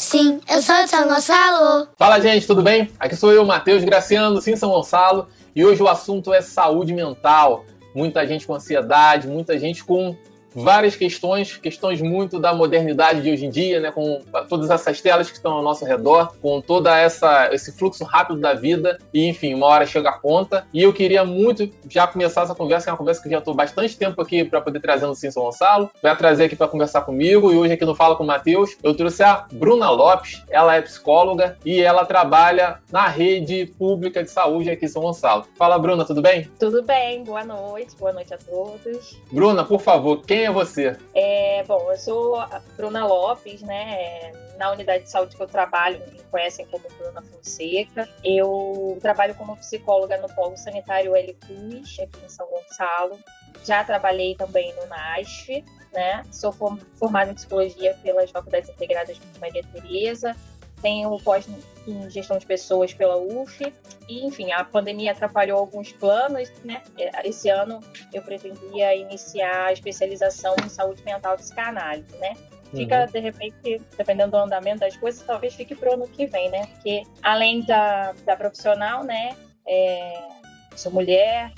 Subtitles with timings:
[0.00, 1.88] Sim, eu sou de São Gonçalo.
[1.96, 2.88] Fala, gente, tudo bem?
[3.00, 7.64] Aqui sou eu, Matheus Graciano, sim, São Gonçalo, e hoje o assunto é saúde mental.
[7.92, 10.16] Muita gente com ansiedade, muita gente com
[10.54, 15.30] várias questões, questões muito da modernidade de hoje em dia, né, com todas essas telas
[15.30, 19.54] que estão ao nosso redor, com toda essa esse fluxo rápido da vida e enfim,
[19.54, 20.66] uma hora chega a conta.
[20.72, 23.54] E eu queria muito já começar essa conversa, que é uma conversa que já estou
[23.54, 27.02] bastante tempo aqui para poder trazer no Sim São Gonçalo, vai trazer aqui para conversar
[27.02, 30.76] comigo e hoje aqui no Fala com o Matheus, eu trouxe a Bruna Lopes, ela
[30.76, 35.46] é psicóloga e ela trabalha na rede pública de saúde aqui em São Gonçalo.
[35.56, 36.48] Fala, Bruna, tudo bem?
[36.58, 39.18] Tudo bem, boa noite, boa noite a todos.
[39.30, 40.96] Bruna, por favor, quem é você?
[41.14, 44.32] É, bom, eu sou a Bruna Lopes, né?
[44.58, 48.08] Na unidade de saúde que eu trabalho, me conhecem como Bruna Fonseca.
[48.24, 53.18] Eu trabalho como psicóloga no Polo Sanitário L Cruz, aqui em São Gonçalo.
[53.64, 56.24] Já trabalhei também no NASF, né?
[56.32, 60.36] Sou formada em psicologia pelas Faculdades Integradas de Maria Tereza
[60.80, 61.46] tenho pós
[61.86, 63.72] em gestão de pessoas pela UF.
[64.08, 66.82] E, enfim, a pandemia atrapalhou alguns planos, né?
[67.24, 67.80] Esse ano
[68.12, 72.34] eu pretendia iniciar a especialização em saúde mental e psicanálise, né?
[72.70, 73.06] Fica, uhum.
[73.06, 76.66] de repente, dependendo do andamento das coisas, talvez fique para o ano que vem, né?
[76.66, 79.36] Porque além da, da profissional, né?
[79.66, 80.28] É,
[80.76, 81.52] sou mulher,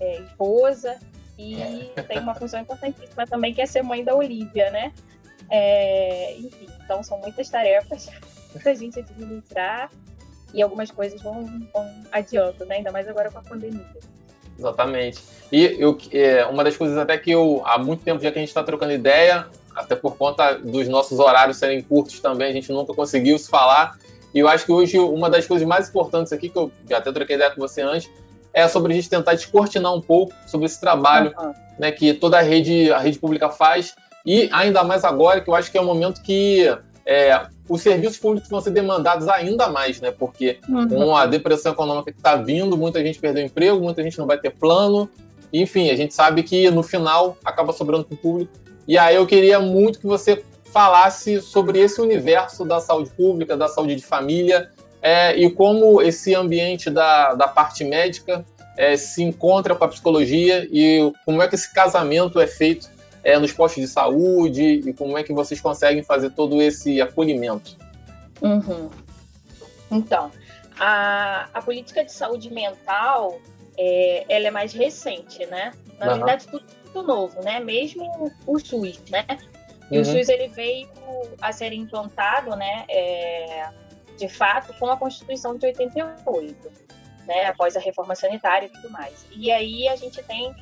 [0.00, 0.98] é, esposa
[1.38, 1.56] e
[2.08, 4.92] tem uma função importantíssima também que é ser mãe da Olivia, né?
[5.48, 8.08] É, enfim, então são muitas tarefas
[8.52, 9.90] muita gente administrar
[10.54, 12.76] e algumas coisas vão, vão adiando, né?
[12.76, 13.86] Ainda mais agora com a pandemia.
[14.58, 15.20] Exatamente.
[15.50, 18.40] E eu, é, uma das coisas até que eu, há muito tempo já que a
[18.40, 22.70] gente está trocando ideia, até por conta dos nossos horários serem curtos também, a gente
[22.70, 23.98] nunca conseguiu se falar.
[24.34, 27.12] E eu acho que hoje uma das coisas mais importantes aqui, que eu já até
[27.12, 28.10] troquei ideia com você antes,
[28.52, 31.54] é sobre a gente tentar descortinar um pouco sobre esse trabalho uhum.
[31.78, 33.94] né, que toda a rede, a rede pública faz.
[34.24, 36.66] E ainda mais agora, que eu acho que é um momento que
[37.06, 40.10] é, os serviços públicos vão ser demandados ainda mais, né?
[40.10, 40.88] Porque uhum.
[40.88, 44.38] com a depressão econômica que está vindo, muita gente perdeu emprego, muita gente não vai
[44.38, 45.08] ter plano.
[45.52, 48.52] Enfim, a gente sabe que no final acaba sobrando para o público.
[48.86, 50.42] E aí eu queria muito que você
[50.72, 54.70] falasse sobre esse universo da saúde pública, da saúde de família,
[55.02, 58.44] é, e como esse ambiente da, da parte médica
[58.76, 62.88] é, se encontra com a psicologia e como é que esse casamento é feito
[63.24, 67.76] é, nos postos de saúde e como é que vocês conseguem fazer todo esse acolhimento?
[68.40, 68.90] Uhum.
[69.90, 70.30] Então,
[70.78, 73.38] a, a política de saúde mental
[73.78, 75.72] é, ela é mais recente, né?
[75.98, 76.14] Na uhum.
[76.16, 77.60] verdade, tudo, tudo novo, né?
[77.60, 79.24] Mesmo o SUS, né?
[79.90, 80.02] E uhum.
[80.02, 80.88] o SUS ele veio
[81.40, 82.84] a ser implantado, né?
[82.88, 83.68] É,
[84.18, 86.72] de fato, com a Constituição de 88,
[87.26, 87.46] né?
[87.46, 89.26] Após a reforma sanitária e tudo mais.
[89.32, 90.54] E aí a gente tem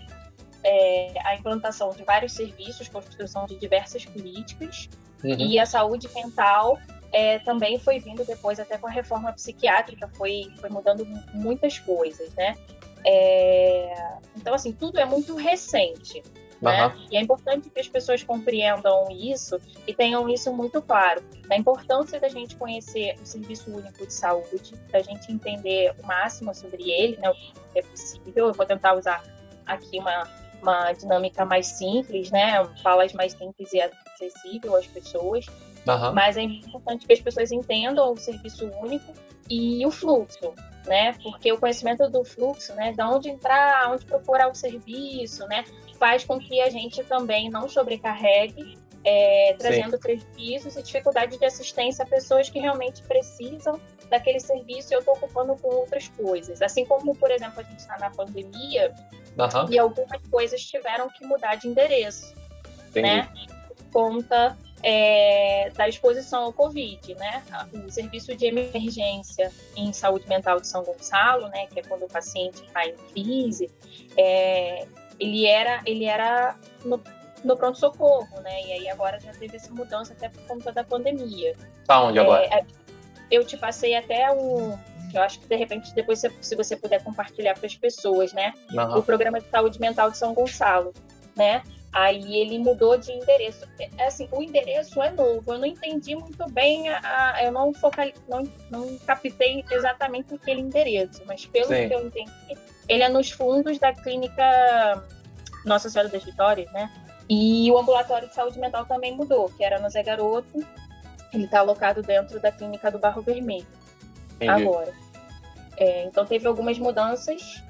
[0.64, 4.88] é, a implantação de vários serviços, construção de diversas políticas,
[5.24, 5.36] uhum.
[5.38, 6.78] e a saúde mental
[7.12, 12.32] é, também foi vindo depois, até com a reforma psiquiátrica, foi, foi mudando muitas coisas,
[12.34, 12.56] né?
[13.04, 16.22] É, então, assim, tudo é muito recente.
[16.60, 16.86] Né?
[16.86, 16.92] Uhum.
[17.10, 21.22] E é importante que as pessoas compreendam isso e tenham isso muito claro.
[21.50, 26.54] A importância da gente conhecer o Serviço Único de Saúde, da gente entender o máximo
[26.54, 28.48] sobre ele, né, o que é possível.
[28.48, 29.24] Eu vou tentar usar
[29.64, 30.28] aqui uma,
[30.62, 32.64] uma dinâmica mais simples, né?
[32.82, 35.46] Falas mais simples e acessível às pessoas.
[35.86, 36.12] Uhum.
[36.12, 39.12] Mas é importante que as pessoas entendam o serviço único
[39.48, 40.54] e o fluxo,
[40.86, 41.14] né?
[41.22, 45.64] Porque o conhecimento do fluxo, né, de onde entrar, onde procurar o serviço, né,
[45.98, 49.98] faz com que a gente também não sobrecarregue, é, trazendo Sim.
[49.98, 55.14] prejuízos e dificuldade de assistência a pessoas que realmente precisam daquele serviço e eu estou
[55.14, 56.60] ocupando com outras coisas.
[56.60, 58.92] Assim como, por exemplo, a gente está na pandemia,
[59.36, 59.70] Uhum.
[59.70, 62.34] E algumas coisas tiveram que mudar de endereço,
[62.88, 63.02] Entendi.
[63.02, 63.28] né?
[63.68, 67.42] Por conta é, da exposição ao Covid, né?
[67.86, 71.66] O serviço de emergência em saúde mental de São Gonçalo, né?
[71.66, 73.70] Que é quando o paciente está em crise,
[74.16, 74.86] é,
[75.18, 77.00] ele era, ele era no,
[77.44, 78.62] no pronto-socorro, né?
[78.62, 81.54] E aí agora já teve essa mudança até por conta da pandemia.
[81.86, 82.44] Tá onde agora?
[82.44, 82.64] É,
[83.30, 84.78] eu te passei até o
[85.10, 88.54] que eu acho que de repente depois se você puder compartilhar para as pessoas, né?
[88.72, 88.98] Uhum.
[88.98, 90.92] O programa de saúde mental de São Gonçalo,
[91.36, 91.62] né?
[91.92, 93.66] Aí ele mudou de endereço.
[93.98, 95.52] É, assim, o endereço é novo.
[95.52, 100.60] Eu não entendi muito bem, a, a eu não focal, não, não captei exatamente aquele
[100.60, 101.88] endereço, mas pelo Sim.
[101.88, 105.02] que eu entendi, ele é nos fundos da clínica
[105.64, 106.88] Nossa Senhora das Vitórias, né?
[107.30, 110.66] E o ambulatório de saúde mental também mudou, que era no Zé Garoto.
[111.32, 113.66] Ele está alocado dentro da clínica do Barro Vermelho.
[114.34, 114.50] Entendi.
[114.50, 114.92] agora.
[115.76, 117.62] É, então teve algumas mudanças.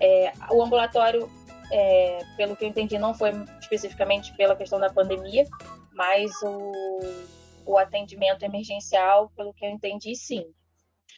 [0.00, 1.30] É, o ambulatório,
[1.70, 5.46] é, pelo que eu entendi, não foi especificamente pela questão da pandemia,
[5.92, 6.72] mas o,
[7.66, 10.46] o atendimento emergencial, pelo que eu entendi, sim.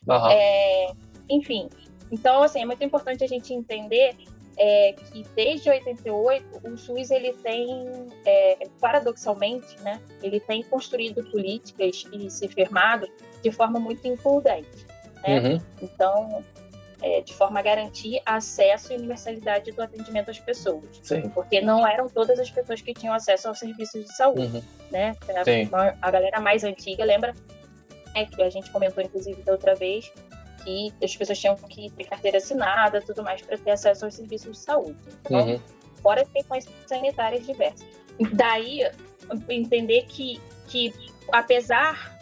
[0.07, 0.97] Uhum.
[1.31, 1.71] Enfim,
[2.11, 4.17] então, assim, é muito importante a gente entender
[4.57, 12.07] é, que desde 88 o SUS ele tem, é, paradoxalmente, né, ele tem construído políticas
[12.13, 13.09] e se firmado
[13.43, 14.87] de forma muito imprudente.
[15.27, 15.41] Né?
[15.41, 15.61] Uhum.
[15.83, 16.45] Então,
[17.03, 21.01] é, de forma a garantir acesso e universalidade do atendimento às pessoas.
[21.03, 21.29] Sim.
[21.31, 24.57] Porque não eram todas as pessoas que tinham acesso aos serviços de saúde.
[24.57, 24.63] Uhum.
[24.91, 25.17] Né?
[25.73, 27.35] A, a, galera mais antiga, lembra?
[28.15, 30.11] É, que a gente comentou, inclusive, da outra vez,
[30.65, 34.53] que as pessoas tinham que ter carteira assinada tudo mais para ter acesso aos serviços
[34.53, 34.97] de saúde.
[35.21, 35.61] Então, uhum.
[36.03, 37.87] fora as questões sanitárias diversas.
[38.33, 38.81] Daí,
[39.49, 40.93] entender que, que
[41.33, 42.19] apesar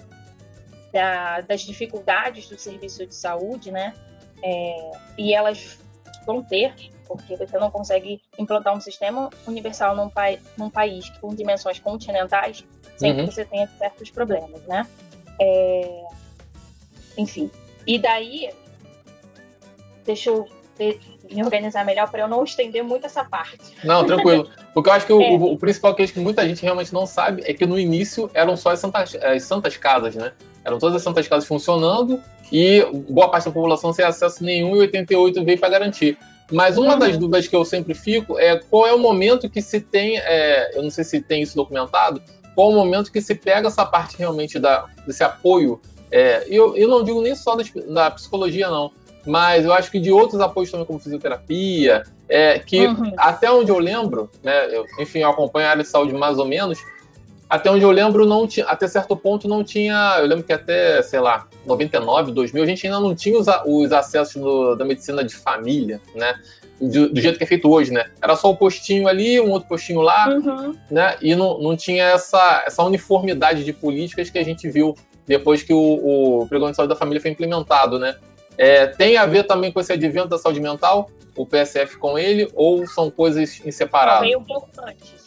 [0.92, 3.94] da, das dificuldades do serviço de saúde, né,
[4.42, 5.78] é, e elas
[6.26, 6.74] vão ter,
[7.06, 12.64] porque você não consegue implantar um sistema universal num, pa num país com dimensões continentais
[12.96, 13.26] sem uhum.
[13.26, 14.86] que você tenha certos problemas, né?
[15.40, 16.04] É,
[17.18, 17.50] enfim.
[17.86, 18.50] E daí,
[20.04, 20.48] deixa eu
[21.30, 23.74] me organizar melhor para eu não estender muito essa parte.
[23.84, 24.48] Não, tranquilo.
[24.74, 25.16] Porque eu acho que é.
[25.16, 28.56] o, o, principal que, que muita gente realmente não sabe é que no início eram
[28.56, 30.32] só as santas, as santas casas, né?
[30.64, 32.20] Eram todas as santas casas funcionando
[32.50, 36.18] e boa parte da população sem acesso nenhum e 88 veio para garantir.
[36.50, 36.98] Mas uma uhum.
[36.98, 40.76] das dúvidas que eu sempre fico é qual é o momento que se tem, é,
[40.76, 42.22] eu não sei se tem isso documentado,
[42.54, 45.80] qual é o momento que se pega essa parte realmente da, desse apoio.
[46.12, 48.92] É, eu, eu não digo nem só da, da, psicologia, não,
[49.26, 53.12] mas eu acho que de outros apoios também, como fisioterapia, é, que uhum.
[53.16, 56.44] até onde eu lembro, né, eu, enfim, eu acompanho a área de saúde mais ou
[56.44, 56.78] menos,
[57.52, 60.16] até onde eu lembro, não tinha, até certo ponto não tinha.
[60.20, 63.92] Eu lembro que até, sei lá, 99, 2000, a gente ainda não tinha os, os
[63.92, 66.34] acessos no, da medicina de família, né?
[66.80, 68.06] Do, do, jeito que é feito hoje, né?
[68.22, 70.74] Era só o um postinho ali, um outro postinho lá, uhum.
[70.90, 71.18] né?
[71.20, 74.96] E não, não tinha essa, essa uniformidade de políticas que a gente viu
[75.26, 78.16] depois que o, o Programa de Saúde da Família foi implementado, né?
[78.56, 82.50] É, tem a ver também com esse advento da saúde mental, o PSF com ele,
[82.54, 84.22] ou são coisas inseparadas?
[84.22, 85.22] Veio um pouco antes.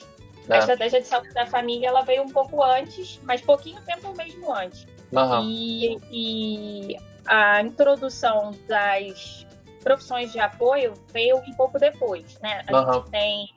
[0.48, 0.56] É.
[0.56, 4.54] A estratégia de saúde da família ela veio um pouco antes, mas pouquinho tempo mesmo
[4.54, 4.86] antes.
[5.12, 5.50] Uhum.
[5.50, 9.48] E, e a introdução das
[9.84, 12.64] profissões de apoio veio um pouco depois, né?
[12.68, 12.94] A uhum.
[12.94, 13.50] gente tem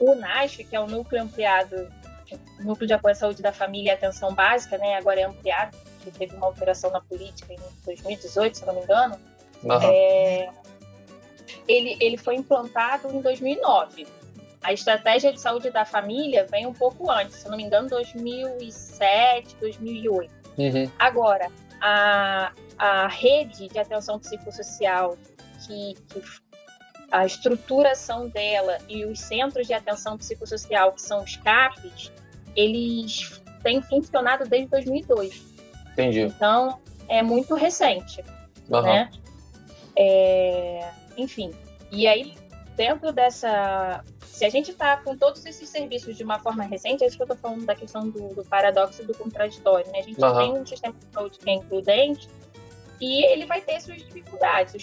[0.00, 1.88] o NASF, que é o Núcleo Ampliado,
[2.60, 4.96] Núcleo de Apoio à Saúde da Família e Atenção Básica, né?
[4.96, 9.18] Agora é ampliado, que teve uma alteração na política em 2018, se não me engano.
[9.62, 9.78] Uhum.
[9.82, 10.50] É,
[11.66, 14.06] ele, ele foi implantado em 2009.
[14.62, 19.56] A estratégia de saúde da família vem um pouco antes, se não me engano, 2007,
[19.60, 20.32] 2008.
[20.58, 20.90] Uhum.
[20.98, 21.48] Agora,
[21.80, 25.16] a, a rede de atenção psicossocial,
[25.64, 26.22] que, que
[27.10, 32.12] a estruturação dela e os centros de atenção psicossocial, que são os CAPs,
[32.58, 35.42] eles têm funcionado desde 2002.
[35.92, 36.22] Entendi.
[36.22, 36.78] Então,
[37.08, 38.24] é muito recente,
[38.68, 38.82] uhum.
[38.82, 39.10] né?
[39.96, 41.52] É, enfim,
[41.90, 42.34] e aí,
[42.76, 44.04] dentro dessa
[44.38, 47.22] se a gente está com todos esses serviços de uma forma recente, é isso que
[47.22, 49.90] eu estou falando da questão do, do paradoxo do contraditório.
[49.90, 49.98] Né?
[49.98, 50.38] A gente uhum.
[50.38, 52.28] tem um sistema de saúde que é includente
[53.00, 54.76] e ele vai ter suas dificuldades.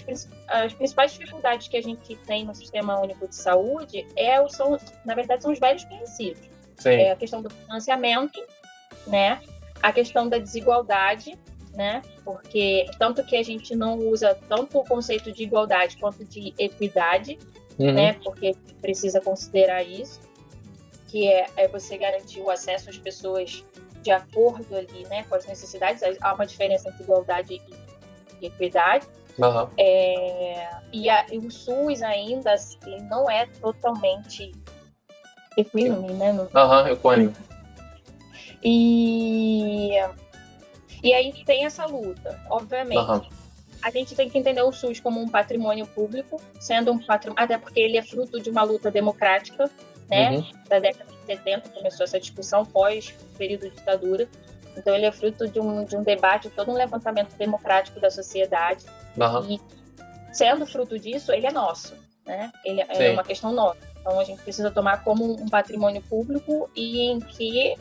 [0.49, 5.15] As principais dificuldades que a gente tem no sistema único de saúde é, são, na
[5.15, 6.41] verdade, são os velhos conhecidos.
[7.01, 8.41] É a questão do financiamento,
[9.07, 9.39] né?
[9.85, 11.37] a questão da desigualdade,
[11.75, 12.01] né?
[12.23, 17.37] Porque tanto que a gente não usa tanto o conceito de igualdade quanto de equidade,
[17.77, 17.93] uhum.
[17.93, 18.13] né?
[18.13, 20.19] Porque precisa considerar isso,
[21.07, 23.63] que é, é você garantir o acesso às pessoas
[24.01, 26.01] de acordo ali, né, com as necessidades.
[26.21, 27.61] Há uma diferença entre igualdade
[28.41, 29.05] e equidade.
[29.37, 29.67] Uhum.
[29.77, 34.51] É, e, a, e, o SUS ainda assim, não é totalmente
[35.57, 36.47] equínime, né?
[36.53, 37.33] Aham, uhum, equânime.
[38.63, 39.91] E,
[41.03, 42.97] e aí tem essa luta, obviamente.
[42.97, 43.45] Uhum
[43.85, 47.55] a gente tem que entender o SUS como um patrimônio público, sendo um patrimônio, até
[47.55, 49.69] porque ele é fruto de uma luta democrática,
[50.09, 50.31] né?
[50.31, 50.43] Uhum.
[50.67, 54.27] Da década de 70 começou essa discussão pós período de ditadura.
[54.75, 58.85] Então ele é fruto de um, de um debate, todo um levantamento democrático da sociedade.
[59.15, 59.51] Uhum.
[59.51, 59.61] E
[60.33, 61.93] sendo fruto disso, ele é nosso,
[62.25, 62.51] né?
[62.63, 63.13] Ele é Sim.
[63.13, 63.77] uma questão nossa.
[63.99, 67.75] Então a gente precisa tomar como um patrimônio público e em que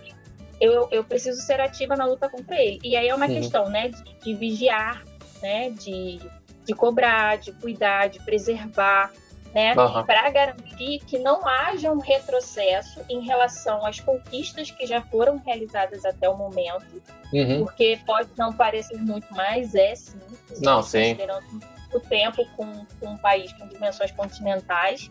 [0.60, 2.78] eu, eu preciso ser ativa na luta contra ele.
[2.82, 3.34] E aí é uma uhum.
[3.34, 5.02] questão, né, de, de vigiar
[5.44, 6.18] né, de,
[6.64, 9.12] de cobrar, de cuidar, de preservar,
[9.54, 10.04] né, uhum.
[10.04, 16.04] para garantir que não haja um retrocesso em relação às conquistas que já foram realizadas
[16.04, 17.62] até o momento, uhum.
[17.62, 20.18] porque pode não parecer muito, mas é sim.
[20.60, 21.14] Não, sim.
[21.14, 25.10] Considerando o tempo com, com um país com dimensões continentais.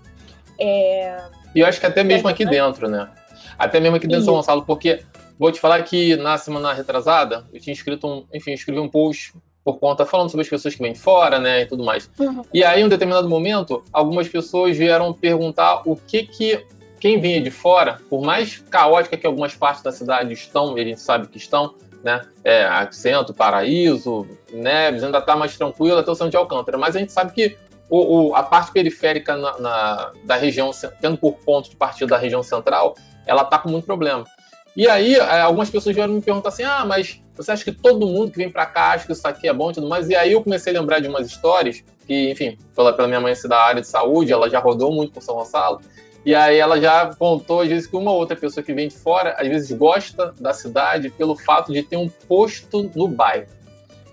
[0.59, 1.21] É...
[1.55, 3.09] E eu acho que até mesmo aqui dentro, né?
[3.57, 5.03] Até mesmo aqui dentro de São Gonçalo, porque
[5.37, 9.33] vou te falar que na semana retrasada, eu tinha escrito um, enfim, escrevi um post
[9.63, 12.09] por conta falando sobre as pessoas que vêm de fora, né, e tudo mais.
[12.19, 12.41] Uhum.
[12.53, 16.65] E aí, em um determinado momento, algumas pessoas vieram perguntar o que que
[16.99, 20.85] quem vinha de fora, por mais caótica que algumas partes da cidade estão, e a
[20.85, 22.67] gente sabe que estão, né, é,
[23.35, 27.31] Paraíso, Neves, ainda está mais tranquilo até o São de Alcântara, mas a gente sabe
[27.31, 27.57] que
[27.89, 32.17] o, o, a parte periférica na, na, da região, tendo por ponto de partida da
[32.17, 32.95] região central,
[33.25, 34.25] ela está com muito problema.
[34.75, 38.07] E aí, é, algumas pessoas vieram me perguntar assim: ah, mas você acha que todo
[38.07, 40.09] mundo que vem para cá acha que isso aqui é bom e tudo mais?
[40.09, 43.35] E aí eu comecei a lembrar de umas histórias que, enfim, pela, pela minha mãe
[43.35, 45.79] ser da área de saúde, ela já rodou muito por São Gonçalo.
[46.25, 49.35] E aí ela já contou, às vezes, que uma outra pessoa que vem de fora,
[49.37, 53.47] às vezes gosta da cidade pelo fato de ter um posto no bairro.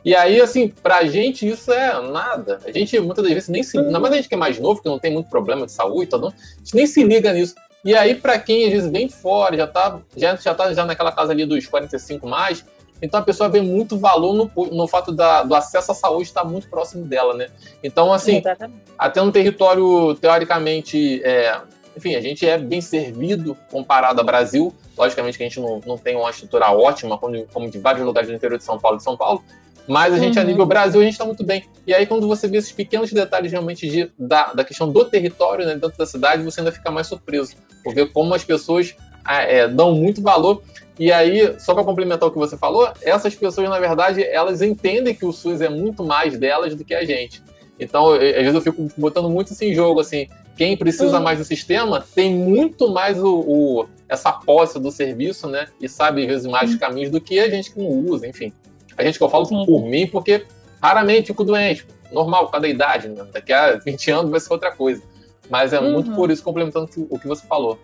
[0.05, 2.59] E aí, assim, pra gente isso é nada.
[2.65, 3.79] A gente muitas das vezes nem se.
[3.79, 6.09] Ainda mais a gente que é mais novo, que não tem muito problema de saúde,
[6.09, 7.55] todo, a gente nem se liga nisso.
[7.85, 10.85] E aí, para quem às vezes vem de fora, já tá, já, já tá já
[10.85, 12.65] naquela casa ali dos 45 mais,
[13.03, 16.45] então a pessoa vê muito valor no, no fato da, do acesso à saúde estar
[16.45, 17.49] muito próximo dela, né?
[17.83, 18.83] Então, assim, Exatamente.
[18.99, 21.23] até um território teoricamente.
[21.25, 21.61] É,
[22.01, 24.75] enfim, a gente é bem servido comparado ao Brasil.
[24.97, 28.29] Logicamente que a gente não, não tem uma estrutura ótima, como, como de vários lugares
[28.29, 29.45] do interior de São Paulo e de São Paulo,
[29.87, 30.43] mas a gente, uhum.
[30.43, 31.65] a nível Brasil, a gente está muito bem.
[31.87, 35.67] E aí, quando você vê esses pequenos detalhes realmente de, da, da questão do território
[35.67, 37.55] né, dentro da cidade, você ainda fica mais surpreso.
[37.85, 40.63] Por ver como as pessoas ah, é, dão muito valor.
[40.99, 45.15] E aí, só para complementar o que você falou, essas pessoas, na verdade, elas entendem
[45.15, 47.43] que o SUS é muito mais delas do que a gente.
[47.79, 50.29] Então, às vezes eu fico botando muito isso em jogo, assim,
[50.61, 55.67] quem precisa mais do sistema tem muito mais o, o, essa posse do serviço, né?
[55.81, 58.53] E sabe, às vezes, mais os caminhos do que a gente que não usa, enfim.
[58.95, 59.65] A gente que eu falo Sim.
[59.65, 60.45] por mim, porque
[60.79, 61.87] raramente fico doente.
[62.13, 63.27] Normal, cada idade, né?
[63.33, 65.03] Daqui a 20 anos vai ser outra coisa.
[65.49, 65.93] Mas é uhum.
[65.93, 67.79] muito por isso, complementando o que você falou.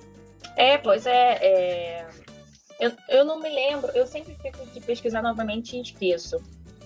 [0.54, 1.38] É, pois é.
[1.40, 2.06] é...
[2.78, 6.42] Eu, eu não me lembro, eu sempre fico de pesquisar novamente e esqueço.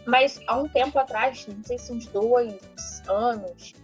[0.07, 2.61] Mas há um tempo atrás, não sei se uns dois
[3.09, 3.75] anos,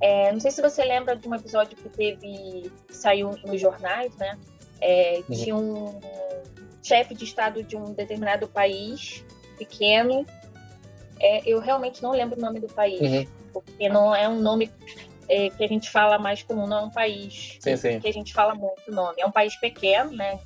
[0.00, 4.38] é, não sei se você lembra de um episódio que teve, saiu nos jornais, né?
[4.80, 5.36] É, uhum.
[5.36, 6.00] Tinha um
[6.82, 9.24] chefe de estado de um determinado país
[9.56, 10.26] pequeno.
[11.18, 13.26] É, eu realmente não lembro o nome do país, uhum.
[13.52, 14.70] porque não é um nome
[15.28, 18.00] é, que a gente fala mais comum, não é um país sim, sim.
[18.00, 19.16] que a gente fala muito o nome.
[19.18, 20.38] É um país pequeno, né?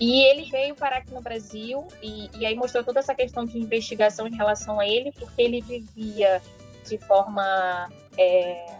[0.00, 3.58] E ele veio parar aqui no Brasil e, e aí mostrou toda essa questão de
[3.58, 6.42] investigação em relação a ele, porque ele vivia
[6.84, 8.78] de forma é,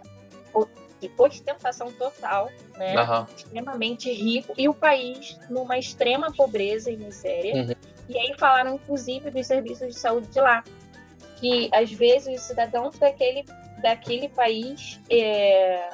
[1.01, 2.95] de ostentação total, né?
[3.01, 3.27] Uhum.
[3.37, 7.55] extremamente rico, e o país numa extrema pobreza e miséria.
[7.55, 7.75] Uhum.
[8.09, 10.65] E aí falaram, inclusive, dos serviços de saúde de lá,
[11.37, 13.45] que às vezes os cidadãos daquele,
[13.81, 15.89] daquele país é,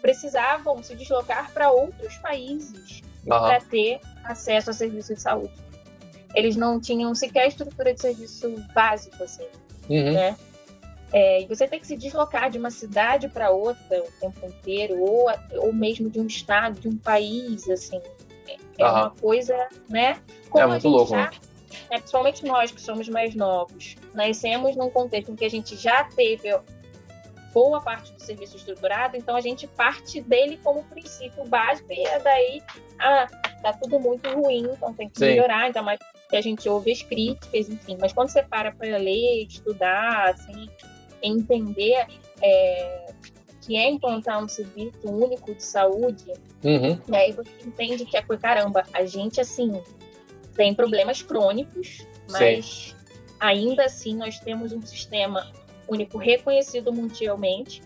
[0.00, 3.38] precisavam se deslocar para outros países uhum.
[3.38, 5.52] para ter acesso a serviços de saúde.
[6.34, 9.46] Eles não tinham sequer estrutura de serviço básico, assim,
[9.88, 10.12] uhum.
[10.12, 10.36] né?
[11.12, 15.00] É, e você tem que se deslocar de uma cidade para outra o tempo inteiro,
[15.00, 18.00] ou, ou mesmo de um estado, de um país, assim.
[18.46, 19.56] É, é uma coisa,
[19.88, 20.20] né?
[20.50, 21.10] Como é muito louco.
[21.10, 21.30] Já,
[21.90, 26.04] né, principalmente nós que somos mais novos, nascemos num contexto em que a gente já
[26.04, 26.50] teve
[27.52, 32.18] boa parte do serviço estruturado, então a gente parte dele como princípio básico e é
[32.18, 32.62] daí,
[32.98, 33.26] ah,
[33.62, 35.26] tá tudo muito ruim, então tem que Sim.
[35.26, 35.98] melhorar, ainda mais
[36.28, 37.96] que a gente ouve as críticas, enfim.
[37.98, 40.68] Mas quando você para para ler, estudar, assim,
[41.22, 42.06] entender
[42.42, 43.12] é,
[43.62, 46.32] que é implantar um serviço único de saúde,
[46.64, 46.98] uhum.
[47.08, 49.80] e aí você entende que é caramba, a gente assim
[50.54, 52.94] tem problemas crônicos, mas Sim.
[53.38, 55.52] ainda assim nós temos um sistema
[55.88, 57.82] único reconhecido mundialmente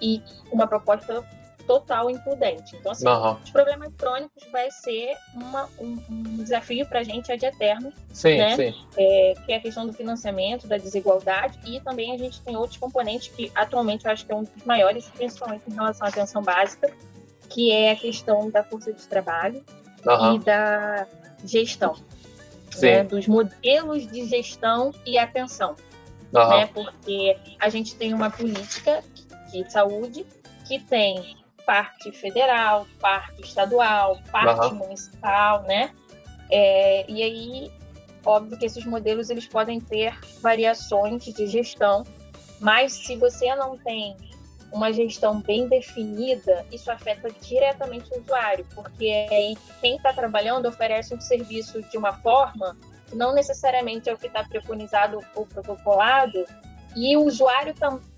[0.00, 1.24] e uma proposta
[1.66, 2.76] total imprudente.
[2.76, 3.36] Então, assim, uhum.
[3.42, 8.38] os problemas crônicos vai ser uma, um, um desafio para a gente ad eterno, sim,
[8.38, 8.56] né?
[8.56, 8.74] Sim.
[8.96, 12.78] É, que é a questão do financiamento, da desigualdade, e também a gente tem outros
[12.78, 16.42] componentes que atualmente eu acho que é um dos maiores, principalmente em relação à atenção
[16.42, 16.90] básica,
[17.48, 19.64] que é a questão da força de trabalho
[20.06, 20.36] uhum.
[20.36, 21.06] e da
[21.44, 21.96] gestão.
[22.80, 23.04] Né?
[23.04, 25.76] Dos modelos de gestão e atenção.
[26.32, 26.48] Uhum.
[26.48, 26.66] Né?
[26.66, 29.02] Porque a gente tem uma política
[29.52, 30.26] de saúde
[30.66, 34.74] que tem parte federal, parte estadual, parte uhum.
[34.74, 35.90] municipal, né?
[36.50, 37.72] É, e aí,
[38.24, 42.04] óbvio que esses modelos eles podem ter variações de gestão,
[42.60, 44.16] mas se você não tem
[44.72, 51.14] uma gestão bem definida, isso afeta diretamente o usuário, porque aí quem está trabalhando oferece
[51.14, 56.44] um serviço de uma forma que não necessariamente é o que está preconizado ou protocolado,
[56.96, 57.74] e o usuário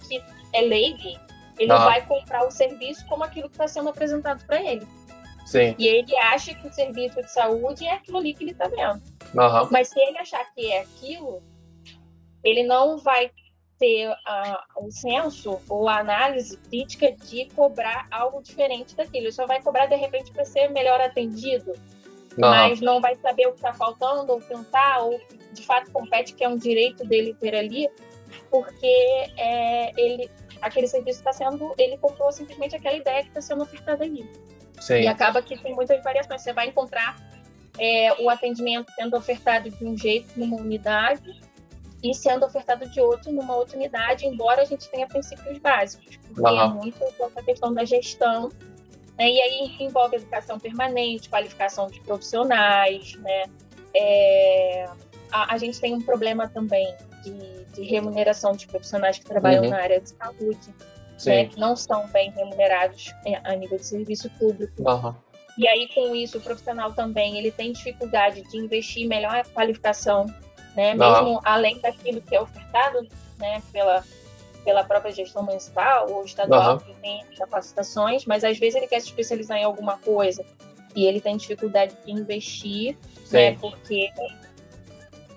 [0.08, 0.22] que
[0.52, 1.25] é leigo
[1.58, 1.78] ele uhum.
[1.78, 4.86] vai comprar o serviço como aquilo que está sendo apresentado para ele.
[5.46, 5.74] Sim.
[5.78, 9.00] E ele acha que o serviço de saúde é aquilo ali que ele está vendo.
[9.34, 9.68] Uhum.
[9.70, 11.42] Mas se ele achar que é aquilo,
[12.42, 13.30] ele não vai
[13.78, 19.26] ter a, o senso ou a análise crítica de cobrar algo diferente daquilo.
[19.26, 21.72] Ele só vai cobrar, de repente, para ser melhor atendido,
[22.36, 22.50] Uhum.
[22.50, 25.18] mas não vai saber o que está faltando, ou tentar, ou
[25.52, 27.88] de fato compete que é um direito dele ter ali,
[28.50, 28.86] porque
[29.36, 30.30] é, ele,
[30.60, 34.28] aquele serviço está sendo, ele comprou simplesmente aquela ideia que está sendo ofertada ali.
[34.80, 35.02] Sim.
[35.02, 36.42] E acaba que tem muitas variações.
[36.42, 37.16] Você vai encontrar
[37.78, 41.40] é, o atendimento sendo ofertado de um jeito numa unidade
[42.02, 46.40] e sendo ofertado de outro numa outra unidade, embora a gente tenha princípios básicos, porque
[46.40, 46.74] é Aham.
[46.74, 48.50] muito essa questão da gestão,
[49.18, 49.28] né?
[49.28, 53.44] e aí envolve educação permanente, qualificação de profissionais, né?
[53.94, 54.88] É,
[55.32, 56.94] a, a gente tem um problema também
[57.30, 59.70] de, de remuneração de profissionais que trabalham Uhum.
[59.70, 60.74] na área de saúde,
[61.24, 61.46] né?
[61.46, 64.82] Que não são bem remunerados é, a nível de serviço público.
[64.82, 65.14] Uhum.
[65.58, 70.26] E aí, com isso, o profissional também ele tem dificuldade de investir melhor a qualificação,
[70.74, 70.94] né?
[70.94, 73.06] Mesmo além daquilo que é ofertado
[73.38, 73.62] né?
[73.72, 74.04] pela,
[74.64, 76.78] pela própria gestão municipal ou estadual, Aham.
[76.78, 80.44] que tem capacitações, mas às vezes ele quer se especializar em alguma coisa
[80.94, 82.96] e ele tem dificuldade de investir,
[83.30, 83.54] né?
[83.56, 84.10] Porque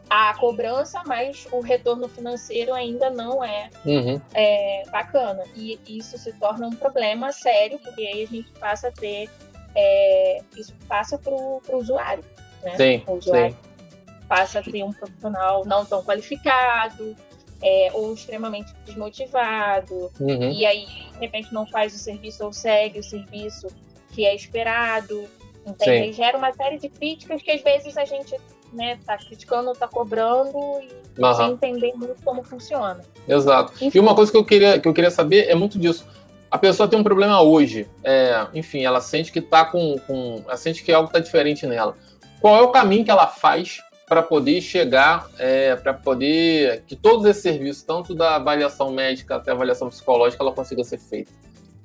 [0.09, 4.19] a cobrança, mas o retorno financeiro ainda não é Uhum.
[4.33, 5.43] é, bacana.
[5.55, 9.29] E isso se torna um problema sério, porque aí a gente passa a ter.
[9.75, 12.23] é, isso passa para o usuário.
[12.63, 12.75] Né?
[12.75, 13.03] Sim.
[13.05, 14.15] O usuário Sim.
[14.27, 17.15] passa a ter um profissional não tão qualificado,
[17.61, 20.51] é, ou extremamente desmotivado, Uhum.
[20.51, 23.67] e aí, de repente, não faz o serviço ou segue o serviço
[24.11, 25.27] que é esperado.
[25.65, 26.03] Entende?
[26.05, 26.09] Sim.
[26.09, 28.35] E gera uma série de críticas que às vezes a gente
[28.73, 31.51] né, tá criticando, tá cobrando e sem Aham.
[31.51, 33.01] entender muito como funciona.
[33.27, 33.73] Exato.
[33.93, 36.05] E uma coisa que eu queria, que eu queria saber é muito disso.
[36.51, 40.57] A pessoa tem um problema hoje, é, enfim, ela sente que tá com, com, ela
[40.57, 41.95] sente que algo está diferente nela.
[42.41, 47.25] Qual é o caminho que ela faz para poder chegar, é, para poder que todos
[47.25, 51.31] esses serviços, tanto da avaliação médica até a avaliação psicológica, ela consiga ser feita?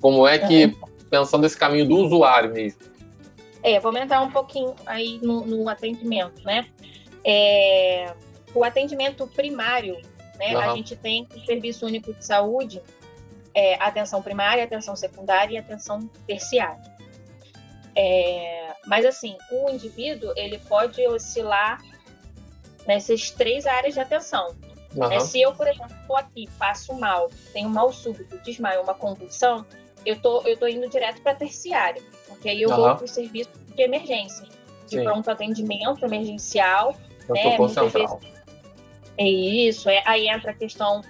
[0.01, 0.75] Como é que,
[1.11, 2.79] pensando nesse caminho do usuário mesmo?
[3.64, 6.66] É, vamos entrar um pouquinho aí no, no atendimento, né?
[7.24, 8.12] É,
[8.55, 9.98] o atendimento primário,
[10.37, 10.55] né?
[10.55, 10.77] A Aham.
[10.77, 12.83] gente tem o Serviço Único de Saúde,
[13.55, 16.83] é, atenção primária, atenção secundária e atenção terciária.
[17.96, 21.81] É, mas assim, o indivíduo ele pode oscilar
[22.87, 24.55] nessas três áreas de atenção.
[24.94, 25.09] Aham.
[25.09, 25.20] né?
[25.20, 29.64] Se eu, por exemplo, estou aqui, passo mal, tenho um mal súbito, desmaio, uma convulsão,
[30.05, 32.03] eu tô, eu tô indo direto para terciária,
[32.35, 32.97] porque aí eu vou Aham.
[32.97, 34.47] para o serviço de emergência,
[34.87, 35.05] de Sim.
[35.05, 36.94] pronto atendimento emergencial.
[37.29, 38.20] Eu né, muitas central.
[39.16, 41.01] É isso, é, aí entra a questão,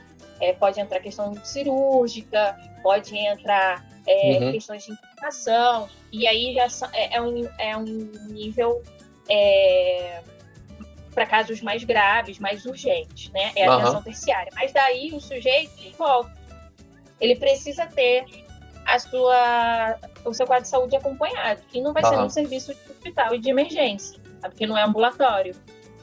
[0.41, 4.53] é, pode entrar a questão cirúrgica, pode entrar é, Uhum.
[4.53, 7.85] questões de internação, e aí já é, é um, é um
[8.29, 8.83] nível
[9.29, 10.23] é,
[11.15, 13.53] para casos mais graves, mais urgentes, né?
[13.57, 13.81] É a Aham.
[13.83, 14.53] atenção terciária.
[14.55, 16.33] Mas daí o sujeito volta.
[17.21, 18.27] Ele precisa ter
[18.95, 21.61] a sua, o seu quadro de saúde acompanhado.
[21.73, 24.49] E não vai ser no serviço de hospital e de emergência, tá?
[24.49, 25.55] porque não é ambulatório.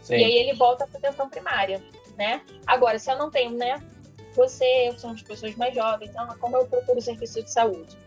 [0.04, 0.16] Sim.
[0.16, 1.82] E aí ele volta para atenção primária,
[2.18, 2.42] né?
[2.68, 3.82] Agora, se eu não tenho, né?
[4.36, 7.98] Você, eu sou as pessoas mais jovens, então, como eu procuro serviço de saúde?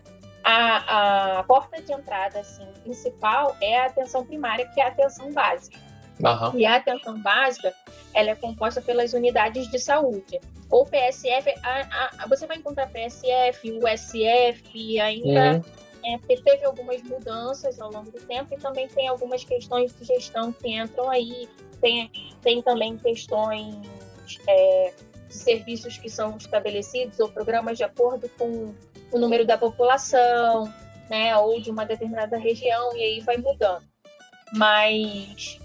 [0.43, 5.33] A, a porta de entrada, assim, principal é a atenção primária, que é a atenção
[5.33, 5.79] básica.
[6.23, 6.53] Aham.
[6.55, 7.75] E a atenção básica,
[8.13, 10.41] ela é composta pelas unidades de saúde.
[10.75, 15.63] Ou PSF, a- a- você vai encontrar PSF, USF, ainda Uhum.
[16.05, 20.53] é, teve algumas mudanças ao longo do tempo e também tem algumas questões de gestão
[20.53, 21.49] que entram aí.
[21.81, 22.11] Tem,
[22.43, 23.77] tem também questões
[24.49, 24.93] é,
[25.29, 28.75] de serviços que são estabelecidos ou programas de acordo com
[29.13, 30.65] o número da população,
[31.09, 33.85] né, ou de uma determinada região, e aí vai mudando.
[34.53, 35.59] Mas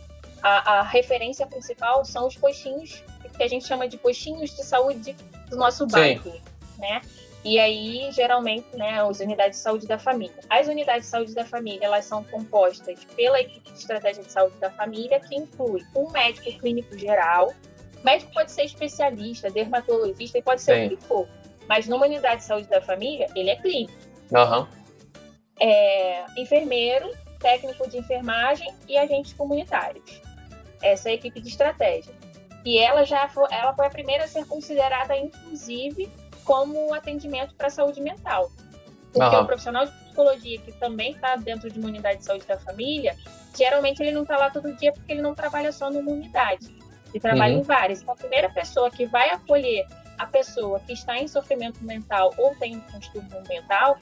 [0.43, 3.03] a, a referência principal são os postinhos,
[3.39, 5.15] que a gente chama de postinhos de saúde
[5.49, 5.91] do nosso Sim.
[5.91, 6.33] bairro,
[6.77, 7.01] né?
[7.43, 10.35] E aí, geralmente, né, as unidades de saúde da família.
[10.49, 14.57] As unidades de saúde da família, elas são compostas pela equipe de estratégia de saúde
[14.57, 17.53] da família, que inclui um médico clínico geral.
[18.01, 20.87] O médico pode ser especialista, dermatologista, e pode ser Sim.
[20.87, 21.29] o que for.
[21.69, 23.93] Mas numa unidade de saúde da família, ele é clínico.
[24.35, 24.67] Aham.
[25.61, 30.21] É, enfermeiro, técnico de enfermagem e agentes comunitários.
[30.81, 32.18] Essa é a equipe de estratégia.
[32.65, 36.09] E ela já foi, ela foi a primeira a ser considerada, inclusive,
[36.43, 38.51] como atendimento para a saúde mental.
[39.13, 39.43] Porque Aham.
[39.43, 43.15] o profissional de psicologia, que também está dentro de uma unidade de saúde da família,
[43.57, 46.67] geralmente ele não está lá todo dia porque ele não trabalha só numa unidade.
[47.11, 47.61] Ele trabalha Uhum.
[47.61, 48.01] em várias.
[48.01, 49.87] Então, a primeira pessoa que vai acolher
[50.19, 53.97] a pessoa que está em sofrimento mental ou tem um transtorno mental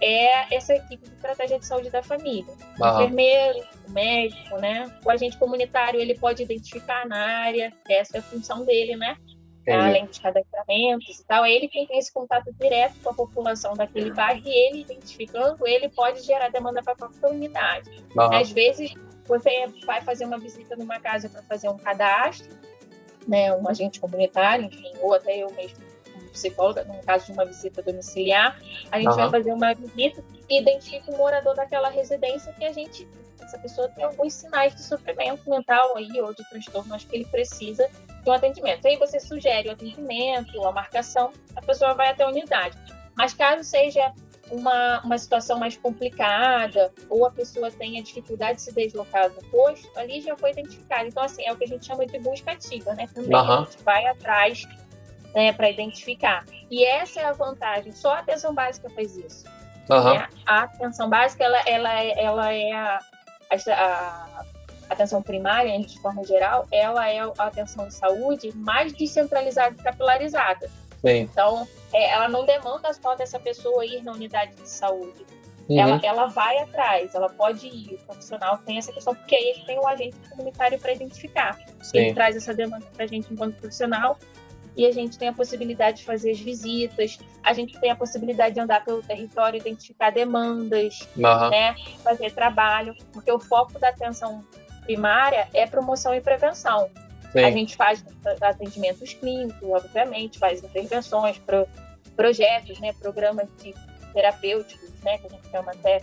[0.00, 2.52] é essa equipe de estratégia de saúde da família.
[2.78, 4.90] O enfermeiro, o médico, né?
[5.04, 9.16] O agente comunitário, ele pode identificar na área, essa é a função dele, né?
[9.62, 9.78] Entendi.
[9.78, 14.12] Além dos cadastramentos e tal, ele quem tem esse contato direto com a população daquele
[14.12, 17.90] bairro e ele identificando, ele pode gerar demanda para a própria unidade.
[18.16, 18.92] Às vezes,
[19.26, 22.54] você vai fazer uma visita numa casa para fazer um cadastro,
[23.26, 25.93] né, um agente comunitário, enfim, ou até eu mesmo
[26.34, 29.16] psicóloga, no caso de uma visita domiciliar, a gente uhum.
[29.16, 33.08] vai fazer uma visita e identifica o morador daquela residência que a gente,
[33.40, 37.24] essa pessoa tem alguns sinais de sofrimento mental aí ou de transtorno, acho que ele
[37.26, 37.88] precisa
[38.22, 38.86] de um atendimento.
[38.86, 42.76] Aí você sugere o atendimento, a marcação, a pessoa vai até a unidade.
[43.16, 44.12] Mas caso seja
[44.50, 49.88] uma, uma situação mais complicada ou a pessoa tenha dificuldade de se deslocar do posto,
[49.96, 51.08] ali já foi identificado.
[51.08, 53.06] Então, assim, é o que a gente chama de busca ativa, né?
[53.12, 53.52] Também uhum.
[53.52, 54.66] a gente vai atrás
[55.34, 56.44] né, para identificar.
[56.70, 57.92] E essa é a vantagem.
[57.92, 59.44] Só a atenção básica faz isso.
[59.90, 60.14] Uhum.
[60.14, 60.28] Né?
[60.46, 63.00] A atenção básica ela, ela, é, ela é a,
[63.50, 64.42] a,
[64.88, 69.82] a atenção primária, de forma geral, ela é a atenção de saúde mais descentralizada e
[69.82, 70.70] capilarizada.
[71.00, 71.20] Sim.
[71.20, 75.26] Então, é, ela não demanda só dessa pessoa ir na unidade de saúde.
[75.68, 75.80] Uhum.
[75.80, 79.64] Ela, ela vai atrás, ela pode ir, o profissional tem essa questão, porque aí ele
[79.64, 81.58] tem o agente comunitário para identificar.
[81.80, 81.98] Sim.
[81.98, 84.18] Ele traz essa demanda para a gente enquanto profissional
[84.76, 88.54] e a gente tem a possibilidade de fazer as visitas, a gente tem a possibilidade
[88.54, 91.50] de andar pelo território, identificar demandas, uhum.
[91.50, 94.44] né, fazer trabalho, porque o foco da atenção
[94.82, 96.90] primária é promoção e prevenção.
[97.32, 97.44] Sim.
[97.44, 98.04] A gente faz
[98.40, 101.66] atendimentos clínicos, obviamente, faz intervenções, pro,
[102.16, 103.74] projetos, né, programas de
[104.12, 106.00] terapêuticos, né, que a gente chama até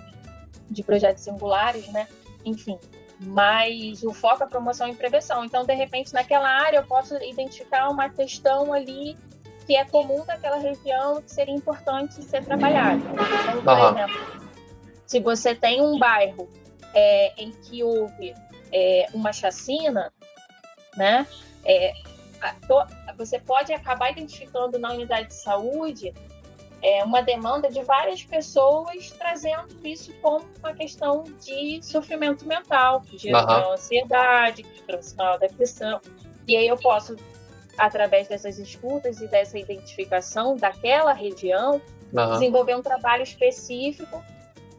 [0.69, 2.07] de projetos singulares, né,
[2.45, 2.77] enfim,
[3.23, 5.45] mas o foco é promoção e prevenção.
[5.45, 9.15] Então, de repente, naquela área eu posso identificar uma questão ali
[9.65, 12.99] que é comum daquela região que seria importante ser trabalhada.
[12.99, 13.89] Então, por uhum.
[13.89, 14.51] exemplo,
[15.05, 16.49] se você tem um bairro
[16.95, 18.33] é, em que houve
[18.73, 20.11] é, uma chacina,
[20.97, 21.27] né,
[21.63, 21.93] é,
[23.15, 26.11] você pode acabar identificando na unidade de saúde
[26.81, 33.17] é, uma demanda de várias pessoas trazendo isso como uma questão de sofrimento mental, que
[33.17, 33.73] gera uhum.
[33.73, 36.01] ansiedade, que transforma depressão.
[36.47, 37.15] E aí eu posso,
[37.77, 41.79] através dessas escutas e dessa identificação daquela região,
[42.11, 42.31] uhum.
[42.33, 44.23] desenvolver um trabalho específico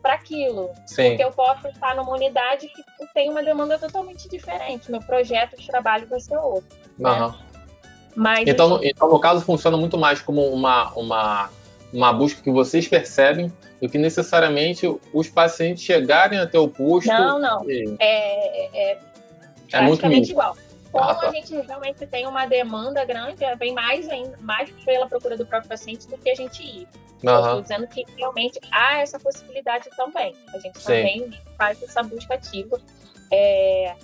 [0.02, 0.70] para aquilo.
[0.86, 1.10] Sim.
[1.10, 2.82] Porque eu posso estar numa unidade que
[3.14, 4.90] tem uma demanda totalmente diferente.
[4.90, 6.76] Meu projeto de trabalho vai ser outro.
[6.98, 7.28] Uhum.
[7.28, 7.34] Né?
[8.14, 11.48] Mas, então, então, no caso, funciona muito mais como uma, uma
[11.92, 17.08] uma busca que vocês percebem do que necessariamente os pacientes chegarem até o posto.
[17.08, 17.70] Não, não.
[17.70, 17.96] E...
[17.98, 18.98] É, é,
[19.72, 20.56] é muito igual.
[20.90, 21.28] Como ah, tá.
[21.28, 24.06] a gente realmente tem uma demanda grande, é vem mais,
[24.40, 26.86] mais pela procura do próprio paciente do que a gente ir.
[27.24, 27.38] Uhum.
[27.38, 30.34] Estou dizendo que realmente há essa possibilidade também.
[30.52, 30.84] A gente Sim.
[30.84, 32.78] também faz essa busca ativa.
[33.32, 33.94] É,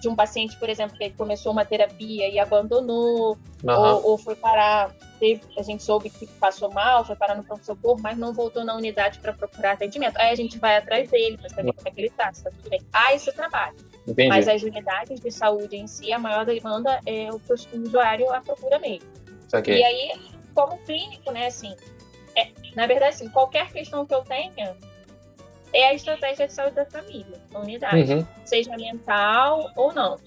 [0.00, 3.72] de um paciente, por exemplo, que começou uma terapia e abandonou, uhum.
[3.72, 8.00] ou, ou, foi parar, teve, a gente soube que passou mal, foi parar no pronto-socorro,
[8.02, 10.16] mas não voltou na unidade para procurar atendimento.
[10.16, 11.74] Aí a gente vai atrás dele para saber uhum.
[11.74, 12.80] como é que ele está, se está tudo bem.
[12.92, 13.76] Há esse trabalho.
[14.08, 14.28] Entendi.
[14.28, 17.40] Mas as unidades de saúde em si, a maior demanda é o,
[17.78, 19.08] usuário à procura mesmo.
[19.78, 20.12] E aí,
[20.54, 21.74] como clínico, né, assim,
[22.36, 24.76] é, na verdade, assim, qualquer questão que eu tenha,
[25.72, 28.26] é a estratégia de saúde da família, da unidade, uhum.
[28.44, 30.18] seja mental ou não.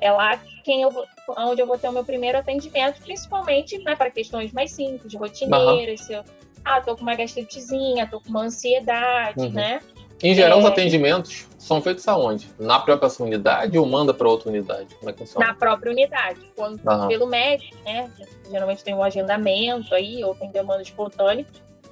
[0.00, 1.04] É lá quem eu vou,
[1.36, 6.00] onde eu vou ter o meu primeiro atendimento, principalmente né, para questões mais simples, rotineiras,
[6.00, 6.06] uhum.
[6.06, 6.24] se eu
[6.64, 9.50] ah, tô com uma gastritezinha, tô com uma ansiedade, uhum.
[9.50, 9.80] né?
[10.22, 10.62] Em geral, é...
[10.62, 12.48] os atendimentos são feitos aonde?
[12.58, 14.94] Na própria unidade ou manda para outra unidade?
[14.96, 15.46] Como é que funciona?
[15.46, 18.10] Na própria unidade, quando pelo médico, né?
[18.50, 21.46] Geralmente tem um agendamento aí, ou tem demanda espontânea.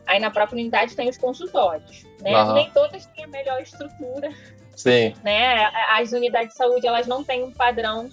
[0.06, 2.36] Aí na própria unidade tem os consultórios, né?
[2.42, 2.54] Uhum.
[2.54, 4.30] Nem todas têm a melhor estrutura.
[4.74, 5.14] Sim.
[5.24, 5.64] Né?
[5.88, 8.08] As unidades de saúde, elas não têm um padrão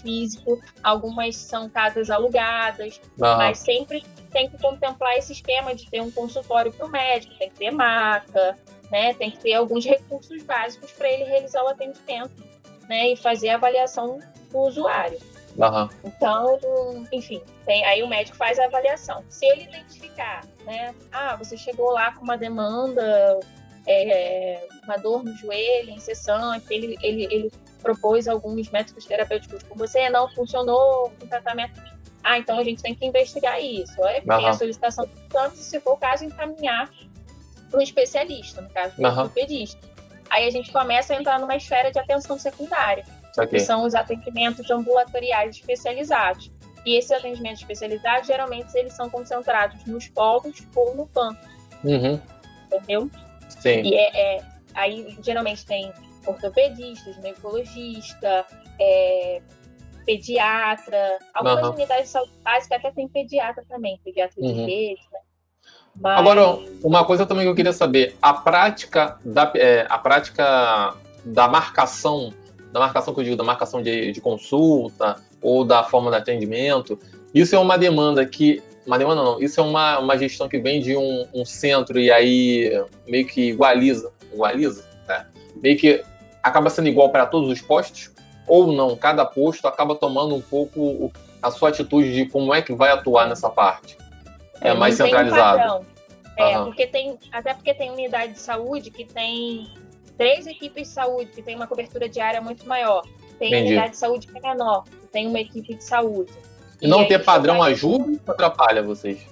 [0.00, 3.36] físico, algumas são casas alugadas, uhum.
[3.36, 7.48] mas sempre tem que contemplar esse esquema de ter um consultório para o médico, tem
[7.48, 8.56] que ter maca,
[8.90, 9.14] né?
[9.14, 12.44] Tem que ter alguns recursos básicos para ele realizar o atendimento,
[12.88, 13.12] né?
[13.12, 14.18] E fazer a avaliação
[14.50, 15.18] do usuário.
[15.56, 15.88] Uhum.
[16.04, 16.58] Então,
[17.12, 19.24] enfim, tem, aí o médico faz a avaliação.
[19.28, 20.94] Se ele identificar, né?
[21.12, 23.40] Ah, você chegou lá com uma demanda,
[23.86, 30.08] é, uma dor no joelho incessante, ele, ele, ele propôs alguns métodos terapêuticos com você,
[30.08, 31.80] não funcionou o tratamento.
[32.22, 34.02] Ah, então a gente tem que investigar isso.
[34.04, 34.46] Aí uhum.
[34.46, 36.90] a solicitação do plano, se for o caso, encaminhar
[37.70, 39.80] para um especialista, no caso, para um ortopedista.
[40.30, 43.04] Aí a gente começa a entrar numa esfera de atenção secundária
[43.48, 46.52] que são os atendimentos ambulatoriais especializados.
[46.84, 51.36] E esses atendimentos especializados, geralmente, eles são concentrados nos polos ou no PAN.
[51.82, 52.20] Uhum.
[52.66, 53.10] Entendeu?
[53.48, 53.82] Sim.
[53.82, 54.42] E é, é
[54.74, 55.92] aí geralmente tem
[56.26, 58.46] ortopedista, ginecologista,
[58.80, 59.40] é,
[60.04, 61.74] pediatra, algumas uhum.
[61.74, 64.66] unidades de saúde básica até tem pediatra também, pediatra de uhum.
[64.66, 65.18] rede, né?
[65.96, 66.18] Mas...
[66.18, 70.94] Agora, uma coisa também que eu queria saber, a prática da, é, a prática
[71.24, 72.34] da marcação,
[72.74, 76.98] da marcação que eu digo, da marcação de, de consulta ou da forma de atendimento,
[77.32, 80.80] isso é uma demanda que uma demanda não, isso é uma, uma gestão que vem
[80.80, 85.26] de um, um centro e aí meio que igualiza, igualiza, tá?
[85.62, 86.02] meio que
[86.42, 88.10] acaba sendo igual para todos os postos,
[88.46, 92.74] ou não, cada posto acaba tomando um pouco a sua atitude de como é que
[92.74, 93.96] vai atuar nessa parte.
[94.60, 95.80] É, é mais centralizado.
[95.80, 95.94] Um
[96.36, 96.64] é, uhum.
[96.64, 99.68] porque tem, até porque tem unidade de saúde que tem
[100.16, 103.02] três equipes de saúde, que tem uma cobertura diária muito maior.
[103.38, 103.72] Tem Entendi.
[103.72, 106.32] unidade de saúde que é menor, que tem uma equipe de saúde.
[106.80, 109.26] E, e não ter padrão ajuda ou atrapalha vocês?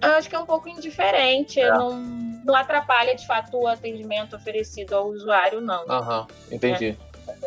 [0.00, 1.60] Eu acho que é um pouco indiferente.
[1.60, 1.70] É.
[1.70, 1.98] Não,
[2.44, 5.84] não atrapalha, de fato, o atendimento oferecido ao usuário, não.
[5.88, 6.92] Aham, entendi.
[6.92, 6.96] Né?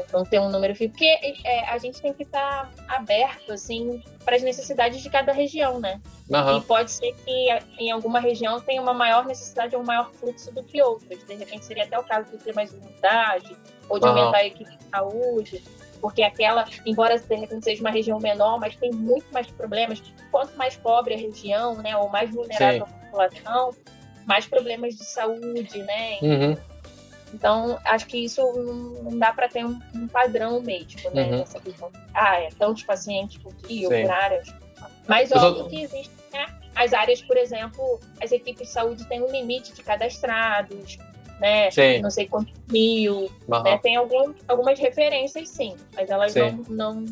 [0.07, 4.01] Então ter um número fixo, porque é, a gente tem que estar tá aberto assim
[4.23, 6.01] para as necessidades de cada região, né?
[6.29, 6.57] Uhum.
[6.57, 10.51] E pode ser que em alguma região tenha uma maior necessidade ou um maior fluxo
[10.53, 11.23] do que outras.
[11.23, 13.55] De repente seria até o caso de ter mais unidade
[13.87, 14.17] ou de uhum.
[14.17, 15.63] aumentar a equipe de saúde,
[16.01, 20.01] porque aquela, embora de repente seja uma região menor, mas tem muito mais problemas.
[20.31, 22.93] Quanto mais pobre a região, né, ou mais vulnerável Sim.
[22.93, 23.75] a população,
[24.25, 26.19] mais problemas de saúde, né?
[26.21, 26.57] Uhum.
[27.33, 28.41] Então, acho que isso
[29.03, 31.23] não dá para ter um, um, padrão médico, né?
[31.23, 31.41] Uhum.
[31.41, 31.91] Essa questão.
[32.13, 34.53] Ah, é tantos pacientes por dia ou por áreas.
[35.07, 36.47] Mas óbvio que existem né?
[36.75, 40.97] as áreas, por exemplo, as equipes de saúde têm um limite de cadastrados,
[41.39, 41.69] né?
[41.71, 42.01] Sim.
[42.01, 43.31] Não sei quantos mil.
[43.47, 43.63] Uhum.
[43.63, 43.77] Né?
[43.79, 46.39] Tem algum, algumas referências, sim, mas elas sim.
[46.39, 47.05] não, não.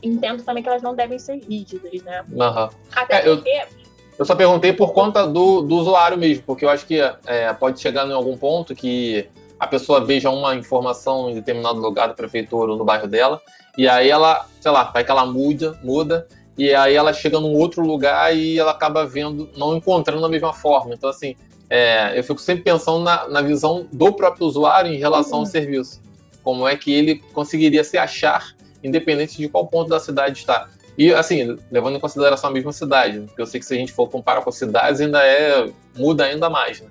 [0.00, 2.24] Entendo também que elas não devem ser rígidas, né?
[2.30, 2.68] Uhum.
[2.92, 3.48] Até é, porque.
[3.50, 3.87] Eu
[4.18, 7.80] eu só perguntei por conta do, do usuário mesmo, porque eu acho que é, pode
[7.80, 9.28] chegar em algum ponto que
[9.58, 13.40] a pessoa veja uma informação em determinado lugar da prefeitura ou no bairro dela,
[13.76, 16.26] e aí ela, sei lá, vai que ela muda, muda,
[16.56, 20.52] e aí ela chega num outro lugar e ela acaba vendo, não encontrando da mesma
[20.52, 20.92] forma.
[20.92, 21.36] Então, assim,
[21.70, 25.44] é, eu fico sempre pensando na, na visão do próprio usuário em relação uhum.
[25.44, 26.00] ao serviço.
[26.42, 30.68] Como é que ele conseguiria se achar, independente de qual ponto da cidade está.
[30.98, 33.26] E, assim, levando em consideração a mesma cidade, né?
[33.26, 35.70] porque eu sei que se a gente for comparar com cidades, ainda é.
[35.96, 36.88] muda ainda mais, né?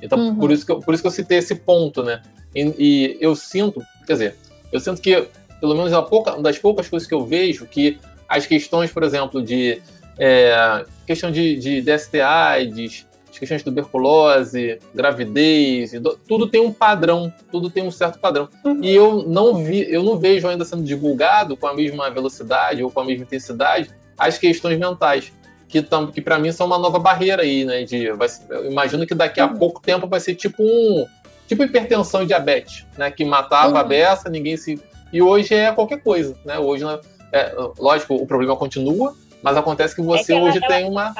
[0.00, 0.36] Então, uhum.
[0.36, 2.22] por, isso que eu, por isso que eu citei esse ponto, né?
[2.54, 4.36] E, e, eu sinto, quer dizer,
[4.70, 5.26] eu sinto que,
[5.60, 9.02] pelo menos, uma, pouca, uma das poucas coisas que eu vejo, que as questões, por
[9.02, 9.82] exemplo, de.
[10.16, 13.07] É, questão de, de DST AIDS,
[13.38, 15.92] as questões de tuberculose, gravidez,
[16.26, 18.48] tudo tem um padrão, tudo tem um certo padrão.
[18.64, 18.82] Uhum.
[18.82, 22.90] E eu não vi, eu não vejo ainda sendo divulgado com a mesma velocidade ou
[22.90, 25.32] com a mesma intensidade as questões mentais,
[25.68, 25.80] que,
[26.12, 27.84] que para mim são uma nova barreira aí, né?
[27.84, 29.56] De, vai, eu imagino que daqui a uhum.
[29.56, 31.06] pouco tempo vai ser tipo um
[31.46, 33.10] tipo hipertensão e diabetes, né?
[33.10, 33.78] Que matava uhum.
[33.78, 36.58] a beça, ninguém se e hoje é qualquer coisa, né?
[36.58, 36.84] Hoje,
[37.32, 40.86] é, lógico, o problema continua, mas acontece que você é que ela, hoje ela, tem
[40.86, 41.14] uma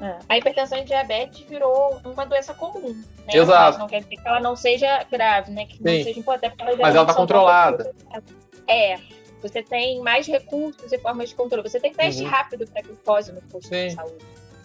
[0.00, 0.18] é.
[0.28, 2.94] A hipertensão e diabetes virou uma doença comum,
[3.26, 3.34] né?
[3.34, 3.72] Exato.
[3.72, 5.66] Mas não quer dizer que ela não seja grave, né?
[5.66, 5.82] Que Sim.
[5.82, 6.56] não seja importante.
[6.58, 7.92] Mas ela está controlada.
[8.66, 8.98] É.
[9.42, 11.68] Você tem mais recursos e formas de controle.
[11.68, 12.28] Você tem teste uhum.
[12.28, 13.88] rápido para glicose no posto Sim.
[13.88, 14.24] de saúde.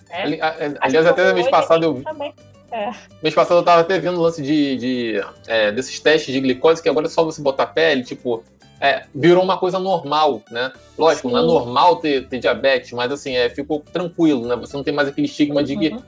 [0.10, 0.40] Né?
[0.80, 2.04] aliás, até mês passado eu.
[2.04, 2.34] Também.
[2.72, 2.92] É.
[3.22, 6.82] Mês passado eu estava até vendo o lance de, de é, desses testes de glicose,
[6.82, 8.44] que agora é só você botar pele, tipo,
[8.80, 10.72] é, virou uma coisa normal, né?
[10.98, 11.34] Lógico, Sim.
[11.34, 14.56] não é normal ter, ter, diabetes, mas assim, é, ficou tranquilo, né?
[14.56, 15.66] Você não tem mais aquele estigma uhum.
[15.66, 15.90] de que.
[15.90, 16.04] Uhum.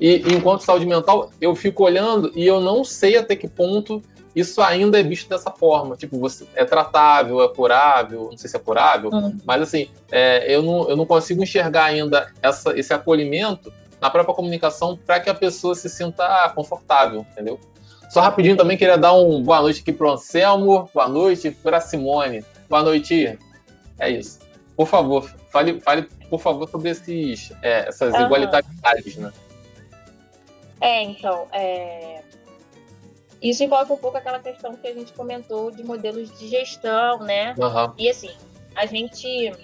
[0.00, 4.02] E, e enquanto saúde mental, eu fico olhando e eu não sei até que ponto
[4.34, 5.96] isso ainda é visto dessa forma.
[5.96, 9.38] Tipo, você é tratável, é curável, não sei se é curável, uhum.
[9.44, 14.34] mas assim, é, eu, não, eu não consigo enxergar ainda essa, esse acolhimento na própria
[14.34, 17.60] comunicação para que a pessoa se sinta confortável, entendeu?
[18.12, 21.78] Só rapidinho também queria dar um boa noite aqui para o Anselmo, boa noite para
[21.78, 22.44] a Simone.
[22.68, 23.38] Boa noite.
[23.98, 24.38] É isso.
[24.76, 28.26] Por favor, fale, fale por favor, sobre esses, é, essas uhum.
[28.26, 29.32] igualdades, né?
[30.78, 32.20] É, então, é...
[33.40, 37.54] isso envolve um pouco aquela questão que a gente comentou de modelos de gestão, né?
[37.56, 37.94] Uhum.
[37.96, 38.36] E assim,
[38.76, 39.54] a gente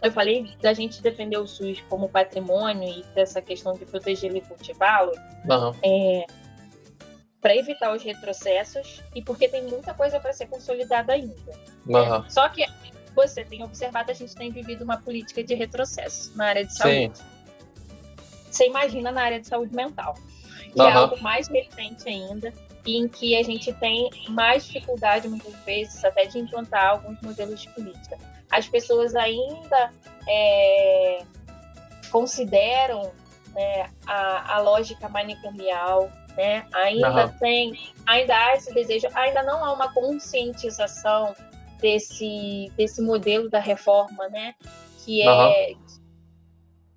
[0.00, 4.40] eu falei da gente defender o SUS como patrimônio e dessa questão de protegê-lo e
[4.40, 5.12] cultivá-lo.
[5.44, 5.74] Uhum.
[5.82, 6.26] É,
[7.40, 11.52] para evitar os retrocessos e porque tem muita coisa para ser consolidada ainda.
[11.86, 12.28] Uhum.
[12.28, 12.64] Só que
[13.14, 17.18] você tem observado, a gente tem vivido uma política de retrocesso na área de saúde.
[17.18, 17.24] Sim.
[18.50, 20.14] Você imagina na área de saúde mental,
[20.72, 20.88] que uhum.
[20.88, 22.52] é algo mais recente ainda,
[22.84, 27.60] e em que a gente tem mais dificuldade, muitas vezes, até de implantar alguns modelos
[27.60, 28.16] de política.
[28.50, 29.92] As pessoas ainda
[30.26, 31.22] é,
[32.10, 33.12] consideram
[33.52, 36.64] né, a, a lógica manicomial, né?
[36.72, 37.38] Ainda uhum.
[37.40, 41.34] tem, ainda há esse desejo, ainda não há uma conscientização
[41.80, 44.54] desse, desse modelo da reforma, né?
[45.04, 45.76] Que é uhum.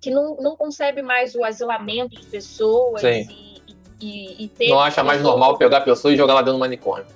[0.00, 3.60] que não, não concebe mais o asilamento de pessoas e,
[4.00, 4.68] e, e, ter.
[4.68, 7.06] Não acha mais normal pegar pessoas e jogar lá dentro do manicômio.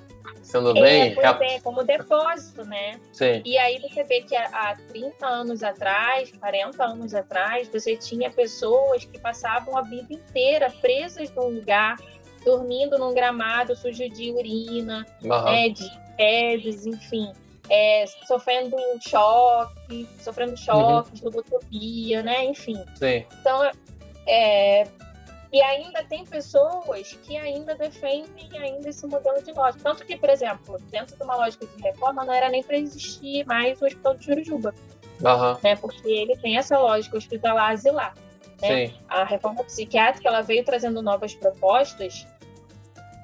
[0.43, 1.17] Sendo é, bem.
[1.21, 3.01] É, como depósito, né?
[3.13, 3.43] Sim.
[3.45, 9.05] E aí você vê que há 30 anos atrás, 40 anos atrás, você tinha pessoas
[9.05, 11.97] que passavam a vida inteira presas num lugar,
[12.47, 15.45] dormindo num gramado sujo de urina, uhum.
[15.45, 17.33] né, de fezes, enfim.
[17.69, 22.23] É, sofrendo choque, sofrendo choques, uhum.
[22.23, 22.45] né?
[22.45, 22.81] Enfim.
[22.95, 23.27] Sim.
[23.41, 23.69] Então,
[24.25, 24.87] é,
[25.53, 29.83] e ainda tem pessoas que ainda defendem ainda esse modelo de lógica.
[29.83, 33.45] Tanto que, por exemplo, dentro de uma lógica de reforma, não era nem para existir
[33.45, 34.73] mais o Hospital de Jurujuba.
[35.21, 35.59] Uhum.
[35.65, 35.75] Né?
[35.75, 38.15] Porque ele tem essa lógica hospitalar asilar.
[38.63, 38.93] Né?
[39.09, 42.27] A reforma psiquiátrica ela veio trazendo novas propostas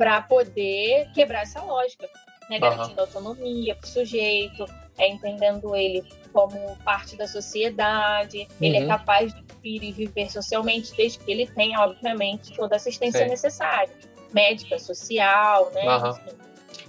[0.02, 2.08] para poder quebrar essa lógica,
[2.50, 2.58] né?
[2.58, 3.06] garantindo uhum.
[3.06, 4.66] autonomia para o sujeito,
[4.98, 8.66] é entendendo ele como parte da sociedade, uhum.
[8.66, 8.88] ele é uhum.
[8.88, 13.30] capaz de vir e viver socialmente, desde que ele tenha, obviamente, toda a assistência Sim.
[13.30, 13.90] necessária,
[14.34, 15.84] médica, social, né?
[15.86, 16.14] Uhum.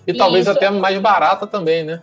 [0.08, 0.58] E, e, talvez isso...
[0.58, 2.02] até mais barata também, né?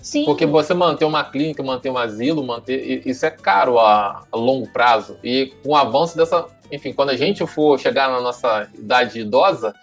[0.00, 0.24] Sim.
[0.24, 4.66] Porque você manter uma clínica, manter um asilo, manter isso é caro a, a longo
[4.72, 5.18] prazo.
[5.22, 9.74] E com o avanço dessa, enfim, quando a gente for chegar na nossa idade idosa,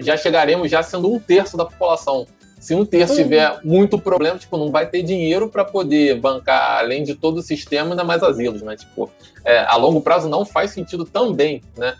[0.00, 2.26] já chegaremos já sendo um terço da população.
[2.60, 3.22] Se um terço uhum.
[3.22, 7.42] tiver muito problema, tipo, não vai ter dinheiro para poder bancar, além de todo o
[7.42, 8.76] sistema, ainda mais asilos, né?
[8.76, 9.10] Tipo,
[9.44, 11.96] é, a longo prazo não faz sentido também, né?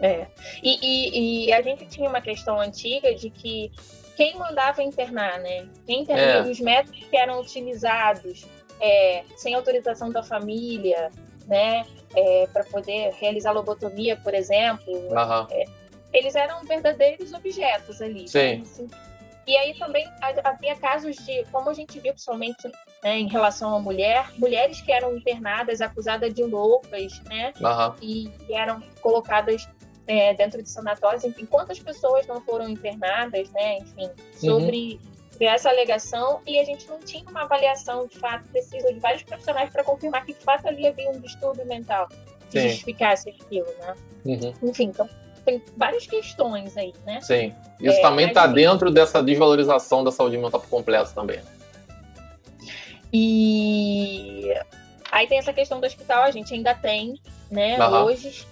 [0.00, 0.26] É.
[0.62, 3.72] E, e, e, a gente tinha uma questão antiga de que
[4.16, 5.66] quem mandava internar, né?
[5.86, 6.50] Quem internar, é.
[6.50, 8.44] os métodos que eram utilizados
[8.80, 11.10] é, sem autorização da família,
[11.46, 11.86] né?
[12.14, 15.46] É, para poder realizar lobotomia, por exemplo, uhum.
[16.14, 18.22] Eles eram verdadeiros objetos ali.
[18.22, 18.26] Né?
[18.28, 18.38] Sim.
[18.38, 18.62] Né?
[18.62, 18.90] Assim,
[19.46, 20.10] e aí também
[20.42, 22.66] havia casos de, como a gente viu principalmente
[23.02, 27.52] né, em relação à mulher, mulheres que eram internadas, acusadas de loucas, né?
[27.60, 27.94] Uhum.
[28.00, 29.68] E, e eram colocadas
[30.06, 31.24] é, dentro de sanatórios.
[31.24, 33.78] Enfim, quantas pessoas não foram internadas, né?
[33.78, 34.98] Enfim, sobre
[35.38, 35.46] uhum.
[35.46, 36.40] essa alegação.
[36.46, 40.24] E a gente não tinha uma avaliação de fato precisa de vários profissionais para confirmar
[40.24, 42.08] que de fato ali havia um distúrbio mental
[42.50, 42.68] que Sim.
[42.70, 43.94] justificasse aquilo, né?
[44.24, 44.54] Uhum.
[44.70, 45.06] Enfim, então
[45.44, 47.20] tem várias questões aí, né?
[47.20, 47.54] Sim.
[47.80, 51.40] Isso é, também está dentro dessa desvalorização da saúde mental por completo também.
[53.12, 54.52] E
[55.12, 58.04] aí tem essa questão do hospital, a gente ainda tem, né, uhum.
[58.04, 58.46] hoje.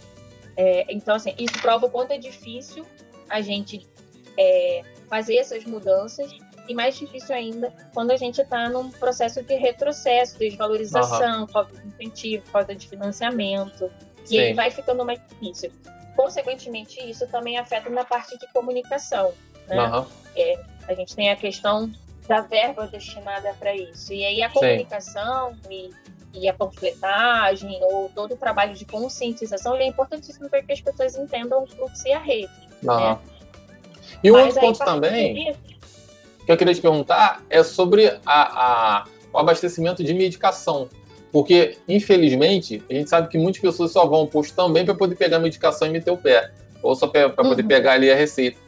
[0.57, 2.87] É, então, assim, isso prova o quanto é difícil
[3.29, 3.87] a gente
[4.39, 6.31] é, fazer essas mudanças
[6.69, 11.49] e mais difícil ainda quando a gente está num processo de retrocesso, desvalorização, uhum.
[11.49, 13.91] falta de incentivo, falta de financiamento.
[14.25, 14.37] Sim.
[14.37, 15.73] E aí vai ficando mais difícil.
[16.17, 19.33] Consequentemente, isso também afeta na parte de comunicação.
[19.67, 19.83] Né?
[19.83, 20.07] Uhum.
[20.37, 21.91] É, a gente tem a questão
[22.29, 24.13] da verba destinada para isso.
[24.13, 25.91] E aí a comunicação e,
[26.35, 31.17] e, a panfletagem ou todo o trabalho de conscientização é importantíssimo para que as pessoas
[31.17, 32.53] entendam o fluxo e a rede.
[32.83, 32.97] Uhum.
[32.97, 33.19] Né?
[34.23, 35.57] E um outro ponto também
[36.45, 40.89] que eu queria te perguntar é sobre a, a, o abastecimento de medicação.
[41.33, 45.17] Porque, infelizmente, a gente sabe que muitas pessoas só vão ao posto também para poder
[45.17, 46.53] pegar a medicação e meter o pé.
[46.83, 47.69] Ou só para poder uhum.
[47.69, 48.59] pegar ali a receita.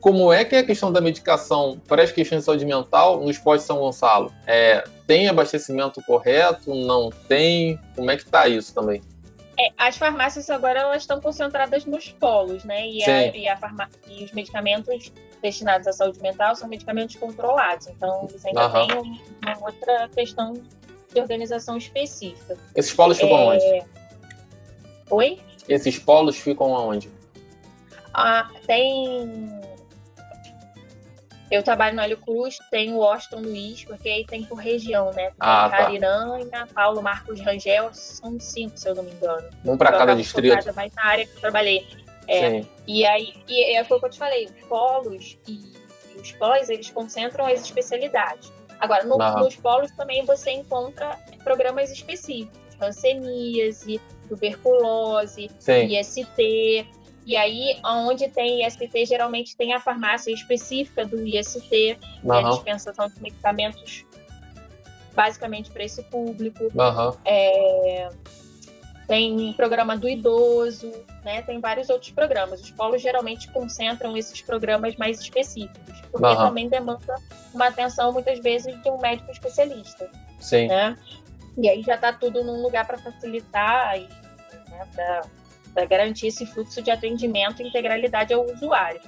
[0.00, 3.38] Como é que é a questão da medicação para as questões de saúde mental nos
[3.38, 4.32] postos São Gonçalo?
[4.46, 6.74] É, tem abastecimento correto?
[6.74, 7.78] Não tem?
[7.94, 9.02] Como é que está isso também?
[9.58, 12.86] É, as farmácias agora elas estão concentradas nos polos, né?
[12.88, 13.88] E, a, e, a farma...
[14.08, 17.86] e os medicamentos destinados à saúde mental são medicamentos controlados.
[17.86, 18.86] Então, eles ainda uhum.
[18.86, 20.54] têm uma outra questão
[21.14, 22.58] de organização específica.
[22.74, 23.56] Esses polos ficam é...
[23.56, 23.84] onde?
[25.10, 25.40] Oi?
[25.68, 27.10] Esses polos ficam aonde?
[28.12, 29.48] Ah, tem.
[31.50, 35.26] Eu trabalho no Hélio Cruz, tem o Washington Luiz, porque aí tem por região, né?
[35.26, 36.66] Tem ah, Cariranha, tá.
[36.74, 39.48] Paulo Marcos Rangel, são cinco, se eu não me engano.
[39.64, 40.74] Um para cada distrito.
[40.74, 41.86] Mais na área que eu trabalhei.
[42.26, 42.68] É, Sim.
[42.86, 45.74] E aí, e é, foi o que eu te falei, os polos e,
[46.14, 48.50] e os pós, eles concentram as especialidades.
[48.80, 55.98] Agora, no, nos polos também você encontra programas específicos, hanseníase, tuberculose, Sim.
[55.98, 56.86] IST.
[57.26, 61.68] E aí, onde tem IST, geralmente tem a farmácia específica do IST, uhum.
[61.70, 64.04] que é a dispensação de medicamentos
[65.14, 66.64] basicamente para esse público.
[66.64, 67.16] Uhum.
[67.24, 68.08] É,
[69.06, 70.90] tem programa do idoso,
[71.22, 71.42] né?
[71.42, 72.60] Tem vários outros programas.
[72.60, 76.36] Os polos geralmente concentram esses programas mais específicos, porque uhum.
[76.36, 77.20] também demanda
[77.52, 80.10] uma atenção muitas vezes de um médico especialista.
[80.38, 80.68] Sim.
[80.68, 80.96] Né?
[81.56, 84.08] E aí já está tudo num lugar para facilitar e
[84.70, 84.88] né,
[85.74, 89.00] para garantir esse fluxo de atendimento e integralidade ao usuário.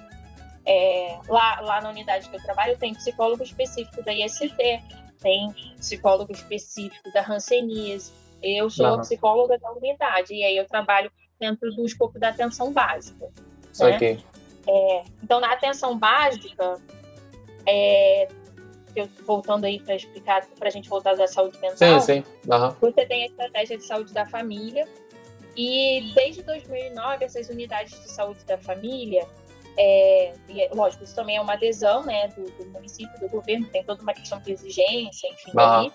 [0.64, 4.52] É, lá, lá na unidade que eu trabalho tem psicólogo específico da IST,
[5.20, 8.12] tem psicólogo específico da Hanseníase,
[8.42, 9.00] eu sou Não.
[9.00, 13.26] psicóloga da unidade, e aí eu trabalho dentro do escopo da atenção básica.
[13.26, 14.22] Né?
[14.68, 16.80] É, então, na atenção básica,
[17.66, 18.28] é,
[18.94, 22.24] eu, voltando aí para explicar, para a gente voltar da saúde mental, sim, sim.
[22.50, 22.70] Uhum.
[22.80, 24.88] você tem a estratégia de saúde da família,
[25.56, 29.26] e desde 2009, essas unidades de saúde da família,
[29.78, 33.84] é, é, lógico, isso também é uma adesão né, do, do, município, do governo, tem
[33.84, 35.52] toda uma questão de exigência, enfim.
[35.54, 35.90] Uhum.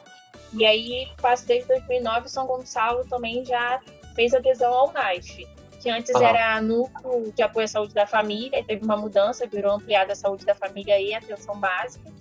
[0.54, 3.80] E aí, quase desde 2009, São Gonçalo também já
[4.16, 5.48] fez adesão ao NAIF,
[5.82, 6.22] que antes uhum.
[6.22, 10.16] era núcleo de apoio à saúde da família, e teve uma mudança, virou ampliada a
[10.16, 12.12] saúde da família e atenção básica.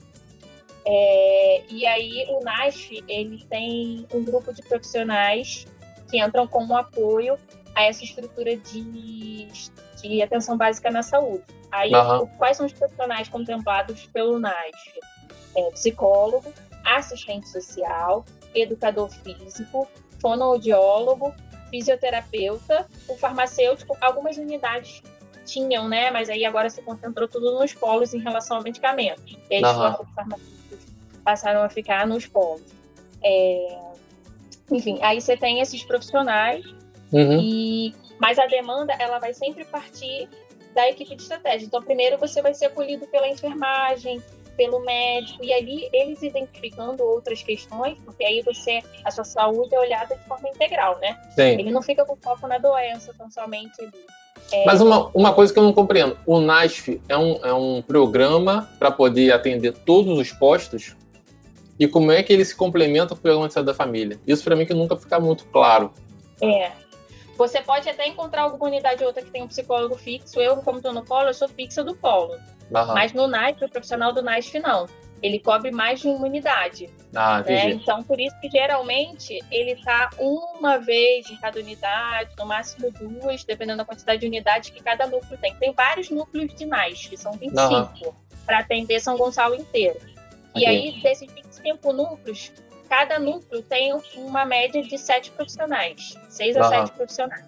[0.84, 5.66] É, e aí o NAIF, ele tem um grupo de profissionais
[6.08, 7.38] que entram como apoio
[7.74, 9.48] a essa estrutura de,
[10.00, 11.44] de atenção básica na saúde.
[11.70, 12.26] Aí, uhum.
[12.38, 15.00] quais são os profissionais contemplados pelo NAIF?
[15.56, 16.52] É, psicólogo,
[16.84, 18.24] assistente social,
[18.54, 19.88] educador físico,
[20.20, 21.34] fonoaudiólogo,
[21.70, 25.02] fisioterapeuta, o farmacêutico, algumas unidades
[25.44, 26.10] tinham, né?
[26.10, 29.22] Mas aí agora se concentrou tudo nos polos em relação ao medicamento.
[29.50, 29.92] E aí uhum.
[30.00, 30.78] os farmacêuticos
[31.24, 32.62] passaram a ficar nos polos.
[33.22, 33.78] É...
[34.70, 36.64] Enfim, aí você tem esses profissionais
[37.12, 37.40] uhum.
[37.40, 40.28] e mas a demanda ela vai sempre partir
[40.74, 41.66] da equipe de estratégia.
[41.66, 44.22] Então, primeiro você vai ser acolhido pela enfermagem,
[44.60, 49.80] pelo médico, e ali eles identificando outras questões, porque aí você, a sua saúde é
[49.80, 51.18] olhada de forma integral, né?
[51.34, 51.58] Sim.
[51.58, 53.88] Ele não fica com foco na doença, tão somente.
[54.52, 54.66] É...
[54.66, 58.68] Mas uma, uma coisa que eu não compreendo, o NASF é um, é um programa
[58.78, 60.94] para poder atender todos os postos?
[61.78, 64.20] E como é que ele se complementa com o programa de saúde da família?
[64.26, 65.90] Isso para mim que nunca fica muito claro.
[66.42, 66.70] É,
[67.40, 70.38] você pode até encontrar alguma unidade ou outra que tem um psicólogo fixo.
[70.38, 72.34] Eu, como estou no polo, eu sou fixa do polo.
[72.34, 72.92] Uhum.
[72.92, 74.86] Mas no NASF, o profissional do NASF não.
[75.22, 76.90] Ele cobre mais de uma unidade.
[77.14, 77.70] Ah, né?
[77.70, 83.42] Então, por isso que geralmente ele está uma vez em cada unidade, no máximo duas,
[83.42, 85.54] dependendo da quantidade de unidades que cada núcleo tem.
[85.54, 87.70] Tem vários núcleos de NASF, são 25,
[88.04, 88.12] uhum.
[88.44, 89.98] para atender São Gonçalo inteiro.
[90.50, 90.62] Okay.
[90.62, 92.52] E aí, desses 25 núcleos,
[92.90, 97.44] cada núcleo tem uma média de sete profissionais, seis a sete profissionais.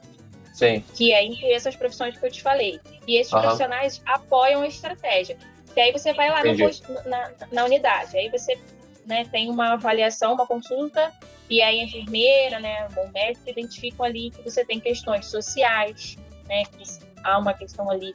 [0.54, 0.84] Sim.
[0.94, 2.80] Que é entre essas profissões que eu te falei.
[3.08, 5.36] E esses profissionais apoiam a estratégia.
[5.74, 6.42] E aí você vai lá
[7.06, 8.56] na, na, unidade, aí você
[9.04, 11.10] né, tem uma avaliação, uma consulta,
[11.50, 16.16] e aí a enfermeira, né, o médico identificam ali que você tem questões sociais,
[16.46, 16.84] né, que
[17.24, 18.14] há uma questão ali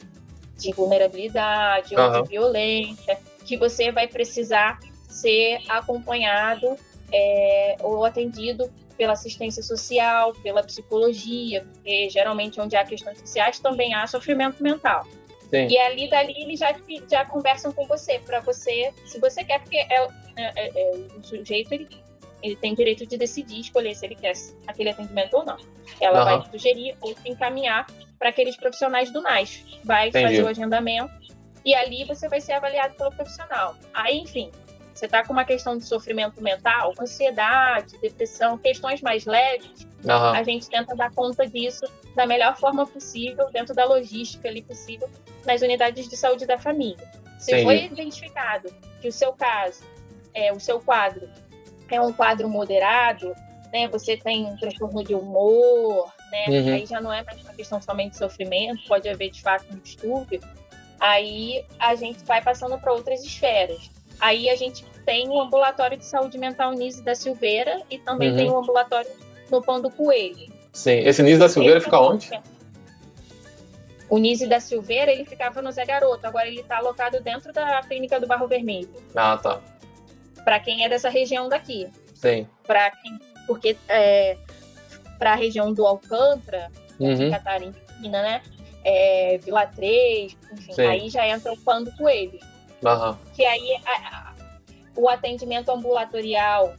[0.57, 6.77] de vulnerabilidade ou de violência, que você vai precisar ser acompanhado
[7.11, 13.93] é, ou atendido pela assistência social, pela psicologia, porque geralmente onde há questões sociais também
[13.93, 15.05] há sofrimento mental.
[15.49, 15.67] Sim.
[15.67, 16.75] E ali dali eles já,
[17.09, 21.23] já conversam com você, para você, se você quer, porque é, é, é, é, o
[21.23, 21.87] sujeito ele,
[22.43, 24.33] ele tem direito de decidir, escolher se ele quer
[24.65, 25.57] aquele atendimento ou não.
[26.01, 26.41] Ela uhum.
[26.41, 27.87] vai sugerir ou encaminhar
[28.19, 29.63] para aqueles profissionais do NAS.
[29.85, 30.25] Vai Entendi.
[30.25, 31.13] fazer o agendamento
[31.63, 33.75] e ali você vai ser avaliado pelo profissional.
[33.93, 34.51] Aí, enfim,
[34.97, 40.11] você está com uma questão de sofrimento mental, ansiedade, depressão, questões mais leves, uhum.
[40.11, 41.85] a gente tenta dar conta disso
[42.15, 45.07] da melhor forma possível, dentro da logística ali possível,
[45.45, 47.07] nas unidades de saúde da família.
[47.37, 47.63] Se Entendi.
[47.63, 49.83] foi identificado que o seu caso,
[50.33, 51.29] é, o seu quadro,
[51.89, 53.35] é um quadro moderado,
[53.71, 56.73] né, você tem um transtorno de humor, né, uhum.
[56.73, 59.77] aí já não é mais uma questão somente de sofrimento, pode haver de fato um
[59.77, 60.41] distúrbio,
[60.99, 63.91] aí a gente vai passando para outras esferas.
[64.19, 68.37] Aí a gente tem o ambulatório de saúde mental Nise da Silveira e também uhum.
[68.37, 69.09] tem o ambulatório
[69.49, 70.51] no Pão do Coelho.
[70.73, 72.29] Sim, esse Nise da Silveira fica onde?
[74.09, 77.81] O Nise da Silveira, ele ficava no Zé Garoto, agora ele está alocado dentro da
[77.81, 78.89] clínica do Barro Vermelho.
[79.15, 79.59] Ah, tá.
[80.43, 81.87] Para quem é dessa região daqui.
[82.13, 82.47] Sim.
[82.65, 84.37] Para quem, porque é,
[85.17, 87.29] para a região do Alcântara, uhum.
[87.29, 88.41] Catarina, né?
[88.83, 90.81] É, Vila 3, enfim, Sim.
[90.81, 92.39] aí já entra o Pão do Coelho.
[92.83, 93.17] Uhum.
[93.33, 94.33] Que aí a, a,
[94.95, 96.73] o atendimento ambulatorial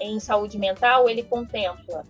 [0.00, 2.04] em saúde mental, ele contempla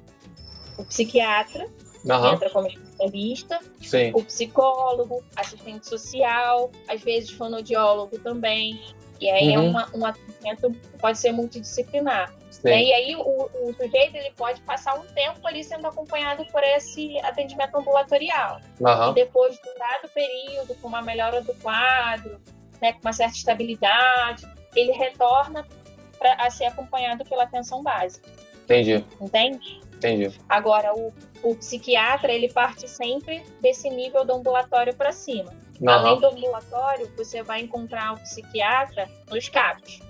[0.77, 1.67] o psiquiatra,
[2.05, 2.21] uhum.
[2.21, 4.13] que entra como especialista, Sim.
[4.15, 8.81] o psicólogo, assistente social, às vezes fonoaudiólogo também.
[9.21, 9.67] E aí é uhum.
[9.67, 12.33] é uma, um atendimento que pode ser multidisciplinar.
[12.63, 12.83] Né?
[12.83, 17.19] E aí o, o, sujeito ele pode passar um tempo ali sendo acompanhado por esse
[17.21, 18.61] atendimento ambulatorial.
[18.81, 19.11] Uhum.
[19.11, 22.41] E depois de um dado período, com uma melhora do quadro,
[22.81, 25.67] né, com uma certa estabilidade, ele retorna
[26.19, 28.29] para ser acompanhado pela atenção básica.
[28.65, 29.05] Entendi.
[29.21, 29.81] Entende?
[29.95, 30.41] Entendi.
[30.49, 31.13] Agora, o,
[31.43, 35.53] o psiquiatra, ele parte sempre desse nível do ambulatório para cima.
[35.81, 35.89] Uhum.
[35.89, 40.01] Além do ambulatório, você vai encontrar o psiquiatra nos CAPs,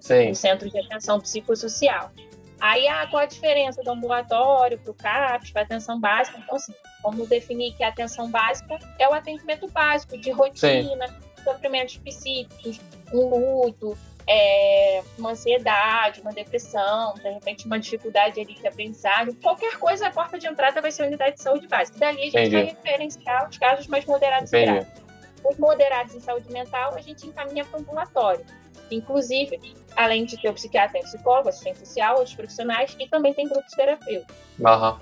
[0.00, 0.28] Sim.
[0.28, 2.10] no Centro de Atenção Psicossocial.
[2.58, 6.38] Aí, ah, qual a diferença do ambulatório para o CAPS, para a atenção básica?
[6.38, 6.72] Então, assim,
[7.02, 11.14] vamos definir que a atenção básica é o atendimento básico de rotina, Sim.
[11.46, 12.80] Sofrimentos psíquicos,
[13.12, 13.96] um luto,
[14.28, 20.10] é, uma ansiedade, uma depressão, de repente uma dificuldade ali de aprendizagem, qualquer coisa, a
[20.10, 21.98] porta de entrada vai ser a unidade de saúde básica.
[21.98, 22.50] Dali a gente Entendi.
[22.50, 24.70] vai referenciar os casos mais moderados Entendi.
[24.70, 25.06] e graves.
[25.44, 28.44] Os moderados em saúde mental, a gente encaminha para o ambulatório.
[28.90, 29.60] Inclusive,
[29.94, 33.48] além de ter o psiquiatra, tem o psicólogo, assistente social, outros profissionais, e também tem
[33.48, 34.34] grupos terapêuticos.
[34.58, 34.96] Uhum.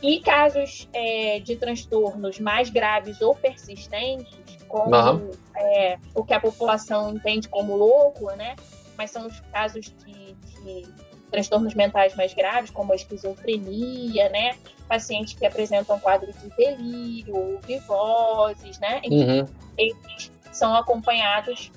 [0.00, 4.37] E casos é, de transtornos mais graves ou persistentes,
[4.68, 5.30] como uhum.
[5.56, 8.54] é, o que a população entende como louco, né?
[8.96, 10.86] Mas são os casos de, de
[11.30, 14.56] transtornos mentais mais graves, como a esquizofrenia, né?
[14.88, 19.00] Pacientes que apresentam quadro de delírio, ou vivoses, né?
[19.06, 19.46] Uhum.
[19.76, 21.70] Eles são acompanhados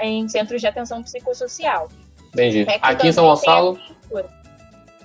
[0.00, 1.88] em centros de atenção psicossocial.
[2.32, 2.66] Entendi.
[2.68, 3.78] É aqui em São Gonçalo.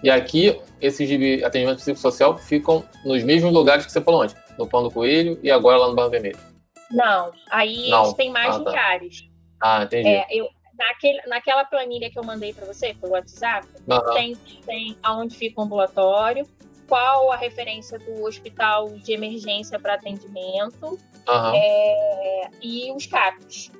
[0.02, 4.66] E aqui, esses de atendimento psicossocial ficam nos mesmos lugares que você falou antes, no
[4.66, 6.49] Pão do Coelho e agora lá no Barro Vermelho.
[6.92, 8.04] Não, aí Não.
[8.04, 8.58] eles têm mais ah, tá.
[8.58, 9.30] lugares.
[9.62, 10.08] Ah, entendi.
[10.08, 14.14] É, eu, naquele, naquela planilha que eu mandei para você, pelo WhatsApp, uhum.
[14.14, 14.36] tem,
[14.66, 16.48] tem aonde fica o ambulatório,
[16.88, 21.56] qual a referência do hospital de emergência para atendimento uhum.
[21.56, 23.72] é, e os CAPs,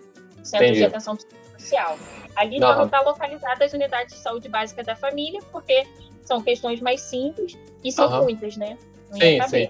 [0.44, 0.80] Centro entendi.
[0.80, 1.18] de Atenção
[1.58, 1.98] Social.
[2.36, 2.76] Ali uhum.
[2.76, 5.86] vão estar localizadas as unidades de saúde básica da família, porque
[6.22, 8.78] são questões mais simples e são muitas, né?
[9.10, 9.70] Não sim, sim.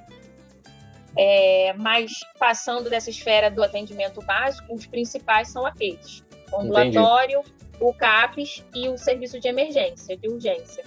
[1.22, 7.78] É, mas passando dessa esfera do atendimento básico, os principais são aqueles: o ambulatório, Entendi.
[7.82, 10.82] o CAPES e o serviço de emergência, de urgência.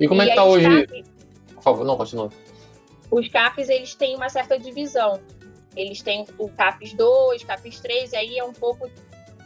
[0.00, 0.86] E como é e é que está hoje?
[0.86, 1.10] CAPES,
[1.56, 2.30] Por favor, não, continua.
[3.10, 5.20] Os CAPES eles têm uma certa divisão.
[5.76, 8.90] Eles têm o CAPES 2, CAPES 3, e aí é um pouco.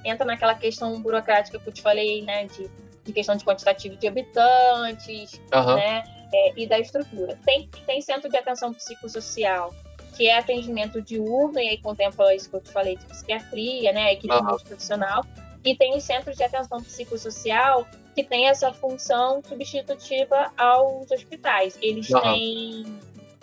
[0.05, 2.45] Entra naquela questão burocrática que eu te falei, né?
[2.45, 2.70] De,
[3.03, 5.74] de questão de quantitativo de habitantes, uhum.
[5.74, 6.05] né?
[6.32, 7.36] É, e da estrutura.
[7.45, 9.74] Tem, tem centro de atenção psicossocial,
[10.19, 14.14] que é atendimento diurno, e aí contempla isso que eu te falei de psiquiatria, né,
[14.14, 15.23] equipe uhum.
[15.64, 21.79] e tem os centros de atenção psicossocial, que tem essa função substitutiva aos hospitais.
[21.81, 22.21] Eles uhum.
[22.21, 22.99] têm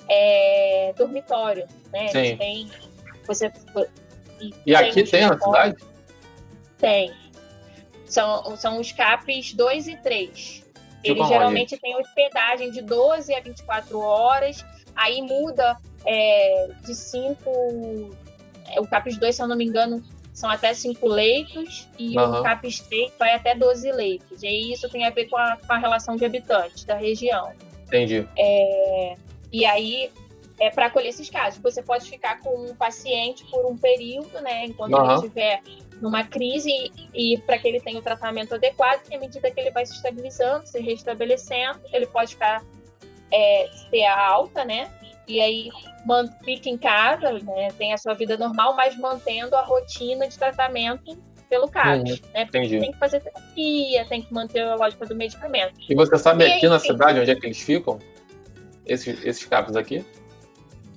[0.09, 2.17] é, dormitório, né, Sim.
[2.17, 2.71] eles têm...
[3.26, 3.51] Você,
[4.41, 5.78] e, e aqui tem na cidade?
[6.78, 7.13] Tem.
[8.05, 10.65] São, são os CAPs 2 e 3.
[11.05, 18.16] Eles geralmente têm hospedagem de 12 a 24 horas, aí muda é, de cinco.
[18.68, 20.03] É, o CAPES 2, se eu não me engano,
[20.34, 22.39] são até cinco leitos e uhum.
[22.39, 24.43] o CAPES 3 vai até 12 leitos.
[24.43, 27.53] E isso tem a ver com a, com a relação de habitantes da região.
[27.88, 28.28] Entendi.
[28.38, 29.16] É,
[29.51, 30.12] e aí
[30.60, 31.62] é para acolher esses casos.
[31.62, 35.06] Você pode ficar com um paciente por um período, né, enquanto uhum.
[35.06, 35.62] ele estiver
[36.01, 36.70] numa crise
[37.14, 39.86] e, e para que ele tenha o tratamento adequado, e à medida que ele vai
[39.86, 42.62] se estabilizando, se restabelecendo, ele pode ficar
[43.32, 44.91] é, ter a alta, né?
[45.28, 45.69] E aí
[46.43, 51.17] fica em casa, né, tem a sua vida normal, mas mantendo a rotina de tratamento
[51.49, 52.41] pelo CAPS, uhum, né?
[52.43, 52.80] Entendi.
[52.80, 55.76] tem que fazer terapia, tem que manter a lógica do medicamento.
[55.89, 57.99] E você sabe e aqui aí, na cidade onde é que eles ficam?
[58.86, 60.05] Esses, esses CAPs aqui?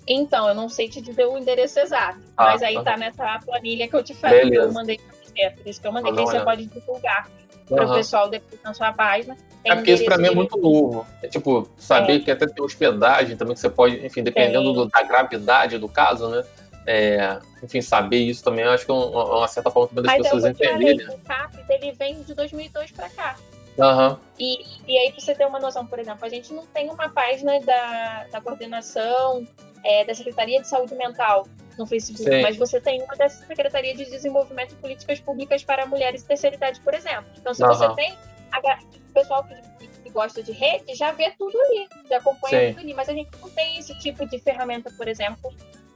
[0.07, 2.83] Então, eu não sei te dizer o endereço exato, ah, mas aí tá.
[2.83, 4.62] tá nessa planilha que eu te falei, Beleza.
[4.62, 7.29] que eu mandei pra você, por isso que eu mandei, que aí você pode divulgar
[7.69, 9.37] para o pessoal depois na sua página.
[9.64, 11.07] É porque isso para mim é muito novo.
[11.23, 12.19] É tipo, saber é.
[12.21, 16.29] que até tem hospedagem também, que você pode, enfim, dependendo do, da gravidade do caso,
[16.29, 16.45] né?
[16.87, 20.12] É, enfim, saber isso também, eu acho que é uma, uma certa forma também das
[20.14, 21.07] Mas pessoas entenderem.
[21.07, 23.37] O CAPES, ele vem de 2002 para cá.
[23.77, 24.16] Uhum.
[24.39, 27.09] E, e aí, para você ter uma noção, por exemplo, a gente não tem uma
[27.11, 29.47] página da, da coordenação
[29.85, 31.47] é, da Secretaria de Saúde Mental
[31.79, 32.43] no Facebook, Sim.
[32.43, 36.57] mas você tem uma da Secretaria de Desenvolvimento e Políticas Públicas para Mulheres e Terceira
[36.57, 37.26] Idade, por exemplo.
[37.39, 37.68] Então, se uhum.
[37.68, 38.16] você tem
[38.53, 38.79] a,
[39.11, 42.74] o pessoal que, que, gosta de rede, já vê tudo ali, já acompanha Sim.
[42.74, 45.55] tudo ali, mas a gente não tem esse tipo de ferramenta, por exemplo,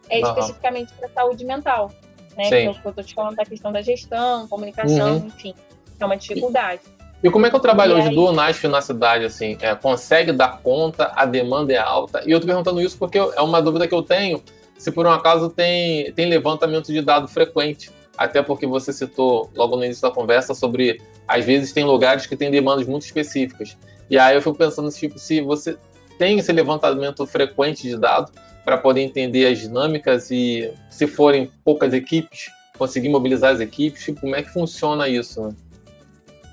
[0.09, 0.28] é, uhum.
[0.28, 1.91] especificamente para saúde mental.
[2.37, 2.49] Né?
[2.49, 5.26] Que eu, estou te falando da questão da gestão, comunicação, uhum.
[5.26, 5.55] enfim,
[5.99, 6.83] é uma dificuldade.
[6.87, 9.57] E como é que o trabalho e hoje do UNASF na cidade, assim?
[9.61, 12.23] É, consegue dar conta, a demanda é alta?
[12.27, 14.43] E eu estou perguntando isso porque é uma dúvida que eu tenho,
[14.77, 17.91] se por um acaso tem, tem levantamento de dado frequente.
[18.18, 22.37] Até porque você citou logo no início da conversa sobre, às vezes, tem lugares que
[22.37, 23.77] têm demandas muito específicas.
[24.11, 25.79] E aí eu fico pensando, tipo, se você
[26.18, 28.33] tem esse levantamento frequente de dados
[28.64, 34.20] para poder entender as dinâmicas e, se forem poucas equipes, conseguir mobilizar as equipes, tipo,
[34.20, 35.41] como é que funciona isso?
[35.41, 35.55] Né?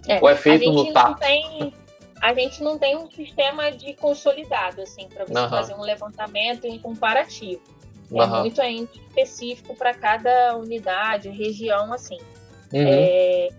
[0.08, 1.20] É, Ou é feito no tato?
[1.20, 1.74] Tem,
[2.22, 5.50] a gente não tem um sistema de consolidado, assim, para você uhum.
[5.50, 7.62] fazer um levantamento em comparativo.
[8.12, 8.40] É uhum.
[8.40, 12.18] muito ainda específico para cada unidade, região, assim.
[12.74, 12.88] Uhum.
[12.88, 13.50] É,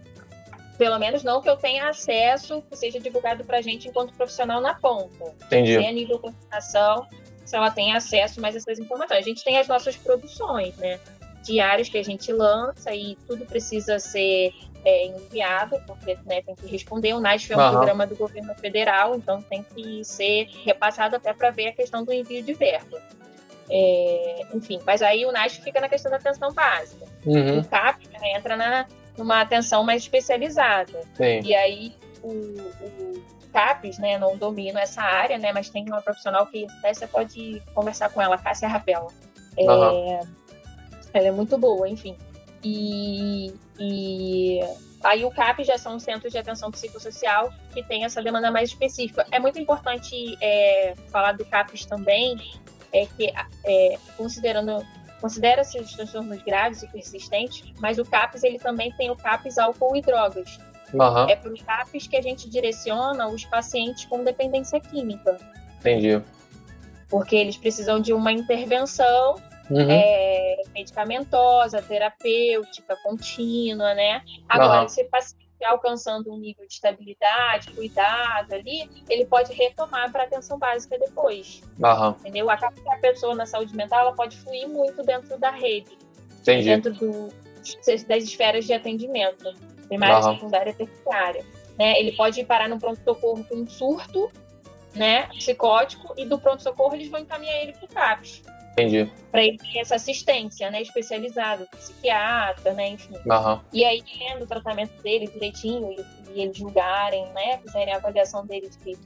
[0.76, 4.60] pelo menos não que eu tenha acesso, que seja divulgado para a gente enquanto profissional
[4.60, 5.34] na ponta.
[5.44, 5.78] Entendi.
[5.78, 7.06] Se a nível de comunicação,
[7.44, 9.18] se ela tem acesso mais a essas informações.
[9.18, 10.98] A gente tem as nossas produções, né?
[11.42, 14.52] Diários que a gente lança e tudo precisa ser
[14.84, 17.14] é, enviado, porque né, tem que responder.
[17.14, 17.70] O NASF é um uhum.
[17.70, 22.12] programa do governo federal, então tem que ser repassado até para ver a questão do
[22.12, 23.00] envio de verba.
[23.68, 27.06] É, enfim, mas aí o NASF fica na questão da atenção básica.
[27.24, 27.60] Uhum.
[27.60, 31.00] O CAP né, entra na, numa atenção mais especializada.
[31.14, 31.40] Sim.
[31.44, 33.22] E aí o, o
[33.52, 37.62] CAPES, né, não domina essa área, né, mas tem uma profissional que até você pode
[37.74, 39.08] conversar com ela, Cássia Rapela.
[39.56, 40.20] É, uhum.
[41.12, 42.16] Ela é muito boa, enfim.
[42.62, 44.60] E, e
[45.02, 49.26] aí o CAP já são centros de atenção psicossocial que tem essa demanda mais específica.
[49.30, 52.38] É muito importante é, falar do CAPES também,
[52.92, 53.32] é que
[53.64, 54.84] é, considerando
[55.20, 59.94] considera-se os transtornos graves e persistentes, mas o CAPS ele também tem o CAPS álcool
[59.94, 60.58] e drogas.
[60.92, 61.28] Uhum.
[61.28, 65.36] É para o CAPS que a gente direciona os pacientes com dependência química.
[65.78, 66.22] Entendi.
[67.08, 69.36] Porque eles precisam de uma intervenção
[69.70, 69.90] uhum.
[69.90, 74.22] é, medicamentosa, terapêutica, contínua, né?
[74.48, 74.86] Agora, uhum.
[74.86, 80.98] esse paciente alcançando um nível de estabilidade, cuidado ali, ele pode retomar para atenção básica
[80.98, 81.62] depois.
[81.78, 82.10] Uhum.
[82.20, 82.50] Entendeu?
[82.50, 82.56] A
[83.00, 85.96] pessoa na saúde mental ela pode fluir muito dentro da rede,
[86.40, 86.64] Entendi.
[86.64, 87.28] dentro do,
[88.08, 89.52] das esferas de atendimento,
[89.86, 90.34] primária, uhum.
[90.34, 91.44] secundária, terciária.
[91.78, 91.98] Né?
[91.98, 94.30] Ele pode parar no pronto-socorro com um surto
[94.94, 98.42] né, psicótico e do pronto-socorro eles vão encaminhar ele para o CAPS.
[98.72, 99.10] Entendi.
[99.30, 103.14] Para ele ter essa assistência, né, especializada, psiquiatra, né, enfim.
[103.14, 103.60] Uhum.
[103.72, 106.04] E aí, tendo o tratamento dele direitinho e,
[106.34, 108.98] e eles julgarem, né, fizerem a avaliação dele de que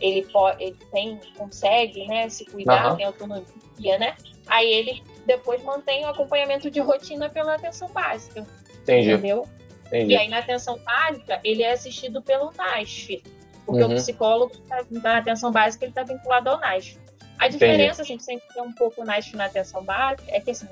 [0.00, 2.96] ele, pode, ele tem, consegue, né, se cuidar, uhum.
[2.96, 8.46] tem autonomia, né, aí ele depois mantém o acompanhamento de rotina pela atenção básica.
[8.82, 9.12] Entendi.
[9.12, 9.48] Entendeu?
[9.86, 10.12] Entendi.
[10.12, 13.22] E aí, na atenção básica, ele é assistido pelo NASF,
[13.64, 13.92] porque uhum.
[13.92, 16.98] o psicólogo, tá, na atenção básica, ele está vinculado ao NASF.
[17.44, 18.12] A diferença, Entendi.
[18.14, 20.66] assim, sempre tem um pouco na, na atenção básica, é que assim,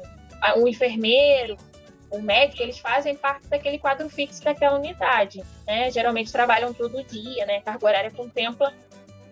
[0.57, 1.57] o enfermeiro,
[2.11, 5.91] o médico, eles fazem parte daquele quadro fixo daquela unidade, né?
[5.91, 7.61] Geralmente trabalham todo dia, né?
[7.61, 8.73] Carga horária contempla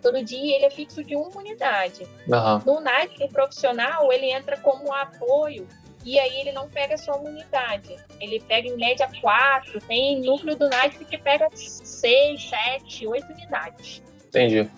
[0.03, 2.07] todo dia, ele é fixo de uma unidade.
[2.27, 2.59] Uhum.
[2.67, 5.67] No NAT, o profissional, ele entra como apoio
[6.05, 7.97] e aí ele não pega só uma unidade.
[8.21, 14.03] Ele pega em média quatro, tem núcleo do NAT que pega seis, sete, oito unidades.
[14.27, 14.71] Entendi.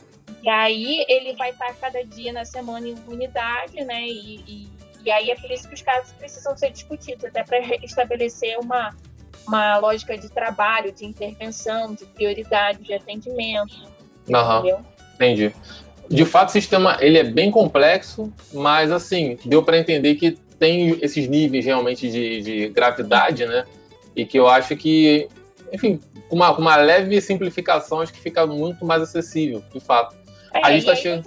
[0.43, 4.03] E aí ele vai estar cada dia na semana em unidade, né?
[4.07, 4.69] E, e,
[5.05, 8.95] e aí é por isso que os casos precisam ser discutidos, até para estabelecer uma,
[9.47, 13.89] uma lógica de trabalho, de intervenção, de prioridade, de atendimento.
[14.29, 14.59] Uhum.
[14.59, 14.81] Entendeu?
[15.15, 15.55] Entendi.
[16.09, 20.99] De fato, o sistema ele é bem complexo, mas assim, deu para entender que tem
[21.01, 23.65] esses níveis realmente de, de gravidade, né?
[24.15, 25.29] E que eu acho que,
[25.73, 30.22] enfim, com uma, uma leve simplificação, acho que fica muito mais acessível, de fato.
[30.55, 31.25] É, a gente tá chegando.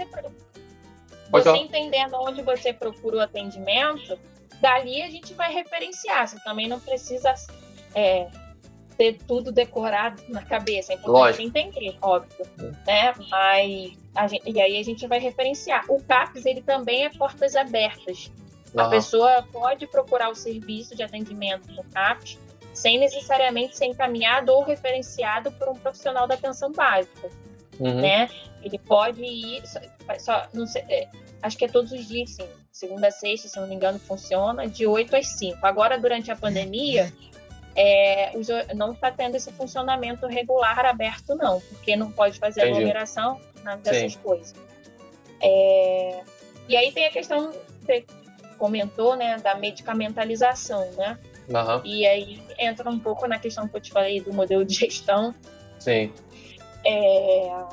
[1.32, 4.18] Você, você entendendo onde você procura o atendimento,
[4.62, 6.28] dali a gente vai referenciar.
[6.28, 7.34] Você também não precisa
[7.94, 8.28] é,
[8.98, 10.94] ter tudo decorado na cabeça.
[10.94, 12.46] É importante entender, óbvio.
[12.86, 13.14] Né?
[13.30, 15.84] Mas gente, e aí a gente vai referenciar.
[15.90, 18.32] O CAPS ele também é portas abertas.
[18.74, 18.82] Uhum.
[18.82, 22.38] A pessoa pode procurar o serviço de atendimento no CAPS
[22.74, 27.30] sem necessariamente ser encaminhado ou referenciado por um profissional da atenção básica.
[27.80, 28.02] Uhum.
[28.02, 28.30] Né?
[28.64, 29.80] Ele pode ir, só,
[30.20, 31.08] só não sei, é,
[31.42, 32.48] acho que é todos os dias, sim.
[32.72, 35.66] Segunda a sexta, se não me engano, funciona, de 8 às 5.
[35.66, 37.12] Agora, durante a pandemia,
[37.76, 38.32] é,
[38.74, 42.78] não está tendo esse funcionamento regular aberto, não, porque não pode fazer Entendi.
[42.80, 44.20] aglomeração, nada dessas sim.
[44.20, 44.54] coisas.
[45.42, 46.22] É,
[46.68, 48.06] e aí tem a questão, você
[48.58, 51.18] comentou, né, da medicamentalização, né?
[51.48, 51.82] Uhum.
[51.84, 55.34] E aí entra um pouco na questão que eu te falei do modelo de gestão.
[55.80, 56.12] Sim.
[56.86, 57.66] É,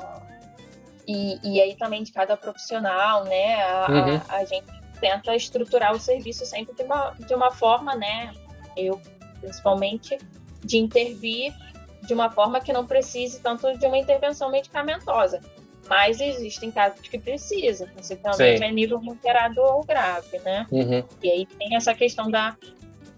[1.07, 3.61] e, e aí também de cada profissional, né?
[3.63, 4.21] A, uhum.
[4.29, 4.65] a, a, gente
[4.99, 8.33] tenta estruturar o serviço sempre de uma, de uma forma, né?
[8.75, 8.99] Eu,
[9.39, 10.17] principalmente,
[10.63, 11.53] de intervir
[12.01, 15.41] de uma forma que não precise tanto de uma intervenção medicamentosa.
[15.89, 18.63] Mas existem casos que precisam, principalmente Sim.
[18.63, 20.65] a nível moderado ou grave, né?
[20.71, 21.03] Uhum.
[21.21, 22.55] E aí tem essa questão da,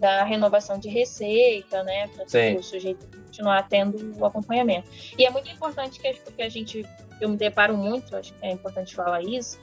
[0.00, 2.08] da renovação de receita, né?
[2.08, 4.88] Para o sujeito continuar tendo o acompanhamento.
[5.18, 6.86] E é muito importante que, que a gente
[7.20, 9.58] eu me deparo muito, acho que é importante falar isso,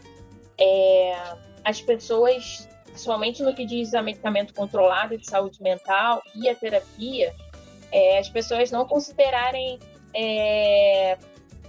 [0.57, 1.15] é,
[1.63, 7.33] as pessoas, principalmente no que diz a medicamento controlado de saúde mental e a terapia,
[7.91, 9.79] é, as pessoas não considerarem
[10.15, 11.15] é,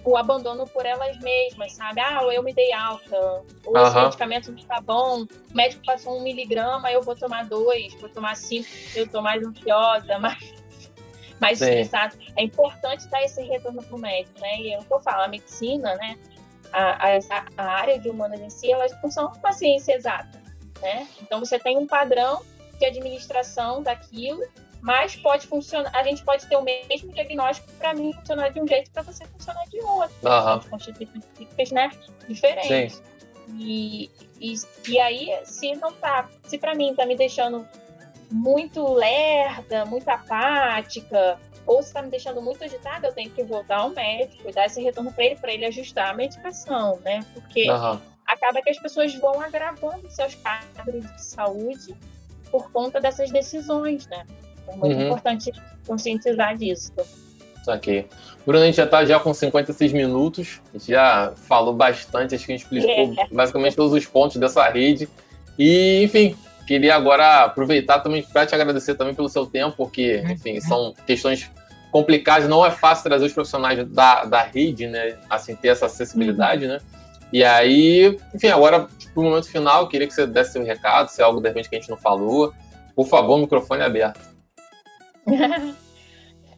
[0.05, 2.01] o abandono por elas mesmas, sabe?
[2.01, 6.23] Ah, eu me dei alta, ou esse medicamento não está bom, o médico passou um
[6.23, 10.64] miligrama, eu vou tomar dois, vou tomar cinco, eu estou mais ansiosa, mais,
[11.41, 12.17] mais estressada.
[12.37, 14.61] É importante dar esse retorno para o médico, né?
[14.61, 16.17] E é o que eu falo, a medicina, né?
[16.73, 17.19] A, a,
[17.57, 20.41] a área de humanas em si, elas não são uma ciência exata,
[20.81, 21.07] né?
[21.23, 22.43] Então você tem um padrão
[22.79, 24.43] de administração daquilo
[24.85, 28.69] mas pode funcionar, a gente pode ter o mesmo diagnóstico para mim funcionar de um
[28.69, 30.15] jeito para você funcionar de outro.
[30.23, 30.79] Uhum.
[31.33, 31.91] Psíquicas, né?
[32.29, 33.03] Diferentes.
[33.57, 34.55] E, e,
[34.87, 37.67] e aí, se não tá, se para mim tá me deixando
[38.35, 43.77] muito lerda, muito apática, ou se está me deixando muito agitada, eu tenho que voltar
[43.77, 47.21] ao médico e dar esse retorno para ele, para ele ajustar a medicação, né?
[47.33, 48.01] Porque uhum.
[48.27, 51.95] acaba que as pessoas vão agravando seus quadros de saúde
[52.51, 54.27] por conta dessas decisões, né?
[54.67, 55.07] É muito uhum.
[55.07, 55.53] importante
[55.87, 56.93] conscientizar disso.
[57.69, 58.05] Aqui.
[58.45, 62.45] Bruno, a gente já está já com 56 minutos, a gente já falou bastante, acho
[62.45, 63.29] que a gente explicou é.
[63.33, 65.09] basicamente todos os pontos dessa rede.
[65.57, 66.37] E, enfim,
[66.67, 71.51] queria agora aproveitar também para te agradecer também pelo seu tempo, porque, enfim, são questões
[71.91, 76.65] complicadas, não é fácil trazer os profissionais da, da rede, né, assim, ter essa acessibilidade,
[76.65, 76.73] uhum.
[76.73, 76.79] né?
[77.33, 78.81] E aí, enfim, agora,
[79.13, 81.69] para o momento final, queria que você desse seu recado, se é algo, de repente,
[81.69, 82.53] que a gente não falou.
[82.95, 84.21] Por favor, o microfone é aberto.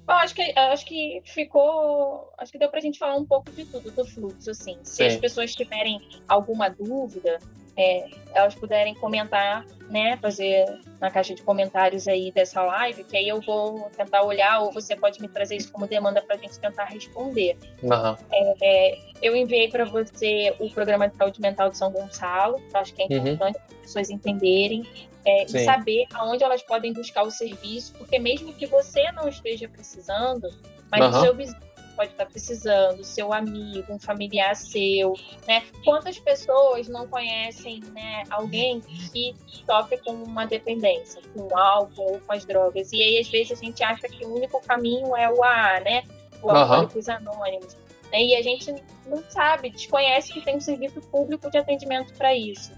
[0.07, 2.31] Bom, acho que, acho que ficou.
[2.39, 4.79] Acho que deu para a gente falar um pouco de tudo, do fluxo, assim.
[4.83, 5.07] Se Sim.
[5.07, 5.99] as pessoas tiverem
[6.29, 7.39] alguma dúvida,
[7.77, 10.16] é, elas puderem comentar, né?
[10.16, 10.64] Fazer
[11.01, 14.97] na caixa de comentários aí dessa live, que aí eu vou tentar olhar, ou você
[14.97, 17.57] pode me trazer isso como demanda para a gente tentar responder.
[17.83, 18.16] Uhum.
[18.62, 23.03] É, eu enviei para você o programa de saúde mental de São Gonçalo, acho que
[23.03, 23.16] é uhum.
[23.18, 23.64] importante uhum.
[23.68, 24.87] as pessoas entenderem
[25.24, 29.68] é, e saber aonde elas podem buscar o serviço, porque mesmo que você não esteja
[29.68, 30.49] precisando,
[30.91, 31.11] mas uhum.
[31.11, 31.66] o seu vizinho
[31.97, 35.14] pode estar precisando, seu amigo, um familiar seu,
[35.49, 35.64] né?
[35.84, 39.34] Quantas pessoas não conhecem, né, alguém que
[39.64, 42.92] sofre com uma dependência, com álcool ou com as drogas?
[42.92, 46.03] E aí às vezes a gente acha que o único caminho é o AA, né?
[46.42, 47.14] O Alcoólicos uhum.
[47.14, 47.74] Anônimos.
[48.12, 48.22] Né?
[48.22, 48.72] E a gente
[49.07, 52.70] não sabe, desconhece que tem um serviço público de atendimento para isso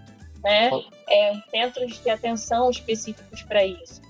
[0.43, 0.71] né?
[1.09, 4.01] É, centros de atenção específicos para isso.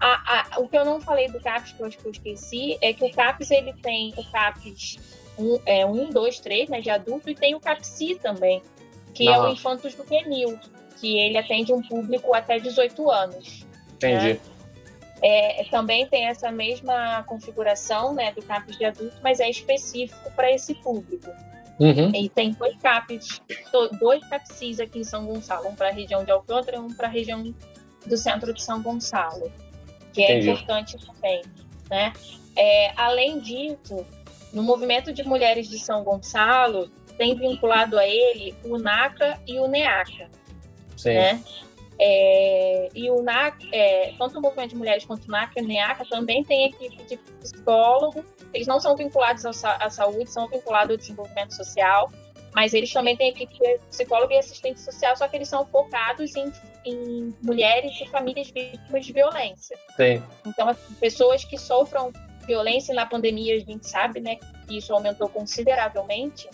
[0.00, 2.78] A, a, o que eu não falei do CAPS, que eu acho que eu esqueci,
[2.80, 4.98] é que o CAPS ele tem o CAPS
[5.38, 8.62] 1, é, 1 2, 3, né, de adulto, e tem o CAPSI também,
[9.14, 10.58] que é o Infanto Juvenil,
[10.98, 13.66] que ele atende um público até 18 anos.
[13.94, 14.34] Entendi.
[14.34, 14.40] Né?
[15.22, 20.50] É, também tem essa mesma configuração né, do CAPS de adulto, mas é específico para
[20.50, 21.30] esse público.
[21.78, 22.14] Uhum.
[22.14, 23.40] E tem dois CAPs,
[23.98, 27.06] dois CAPSIs aqui em São Gonçalo, um para a região de Alcântara e um para
[27.06, 27.42] a região
[28.06, 29.50] do centro de São Gonçalo,
[30.12, 30.50] que é Entendi.
[30.50, 31.42] importante também.
[31.88, 32.12] Né?
[32.56, 34.06] É, além disso,
[34.52, 39.66] no movimento de mulheres de São Gonçalo, tem vinculado a ele o NACA e o
[39.66, 40.28] NEACA.
[40.96, 41.14] Sim.
[41.14, 41.42] Né?
[42.02, 45.66] É, e o NAC, é, tanto o movimento de mulheres quanto o NAC e o
[45.66, 48.24] NEACA também tem equipe de psicólogo.
[48.54, 52.10] Eles não são vinculados à saúde, são vinculados ao desenvolvimento social,
[52.54, 56.34] mas eles também têm equipe de psicólogo e assistente social, só que eles são focados
[56.36, 56.52] em,
[56.84, 59.76] em mulheres e famílias vítimas de violência.
[59.96, 60.22] Sim.
[60.46, 62.12] Então, assim, pessoas que sofram
[62.46, 64.36] violência na pandemia, a gente sabe, né,
[64.66, 66.48] que isso aumentou consideravelmente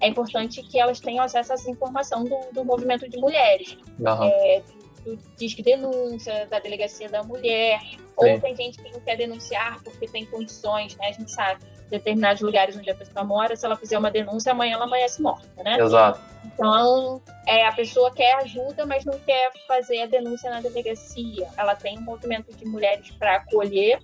[0.00, 3.78] é importante que elas tenham acesso a essa informação do, do movimento de mulheres.
[3.98, 4.24] Uhum.
[4.24, 4.62] É,
[5.04, 7.98] do Disque Denúncia, da Delegacia da Mulher, Sim.
[8.16, 11.08] ou tem gente que não quer denunciar porque tem condições, né?
[11.08, 11.62] A gente sabe,
[11.94, 15.62] determinados lugares onde a pessoa mora, se ela fizer uma denúncia, amanhã ela amanhece morta,
[15.62, 15.78] né?
[15.78, 16.20] Exato.
[16.44, 21.48] Então, é, a pessoa quer ajuda, mas não quer fazer a denúncia na delegacia.
[21.56, 24.00] Ela tem um movimento de mulheres para acolher,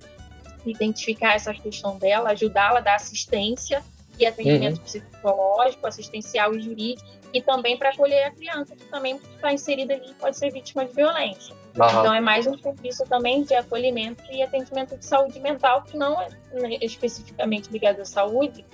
[0.64, 3.82] identificar essa questão dela, ajudá-la, dar assistência
[4.18, 4.84] e atendimento uhum.
[4.84, 10.12] psicológico, assistencial e jurídico, e também para acolher a criança que também está inserida ali
[10.14, 11.55] pode ser vítima de violência.
[11.76, 11.86] Uhum.
[11.86, 16.20] Então é mais um serviço também de acolhimento e atendimento de saúde mental que não
[16.20, 18.64] é né, especificamente ligado à saúde,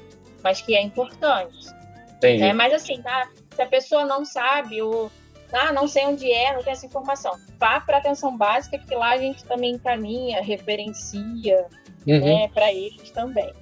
[0.42, 1.68] mas que é importante.
[2.16, 2.42] Entendi.
[2.42, 3.28] É, mas assim, tá?
[3.55, 5.11] se a pessoa não sabe ou
[5.53, 9.11] ah, não sei onde é, não tem essa informação, vá para atenção básica que lá
[9.11, 11.66] a gente também encaminha, referencia,
[12.07, 12.20] uhum.
[12.20, 13.53] né, para eles também.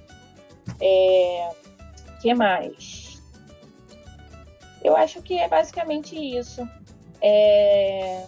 [0.81, 1.49] É,
[2.21, 3.21] que mais?
[4.83, 6.67] Eu acho que é basicamente isso.
[7.21, 8.23] É...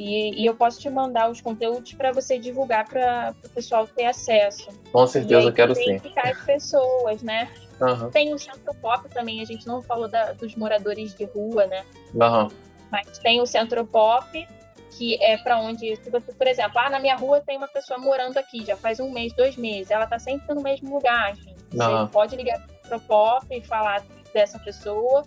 [0.00, 4.06] E, e, eu posso te mandar os conteúdos para você divulgar para o pessoal ter
[4.06, 4.68] acesso.
[4.90, 6.00] Com certeza, eu quero sim.
[6.16, 7.50] as pessoas, né?
[7.78, 8.10] Uhum.
[8.10, 11.84] Tem o Centro Pop também, a gente não falou da, dos moradores de rua, né?
[12.14, 12.48] Uhum.
[12.90, 14.48] Mas tem o Centro Pop,
[14.96, 15.94] que é para onde,
[16.38, 19.34] por exemplo, ah, na minha rua tem uma pessoa morando aqui, já faz um mês,
[19.34, 21.54] dois meses, ela está sempre no mesmo lugar, enfim.
[21.70, 25.24] Você pode ligar Centropop e falar dessa pessoa.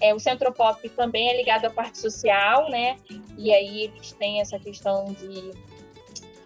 [0.00, 2.96] É, o Centropop também é ligado à parte social, né?
[3.36, 5.50] E aí eles têm essa questão de,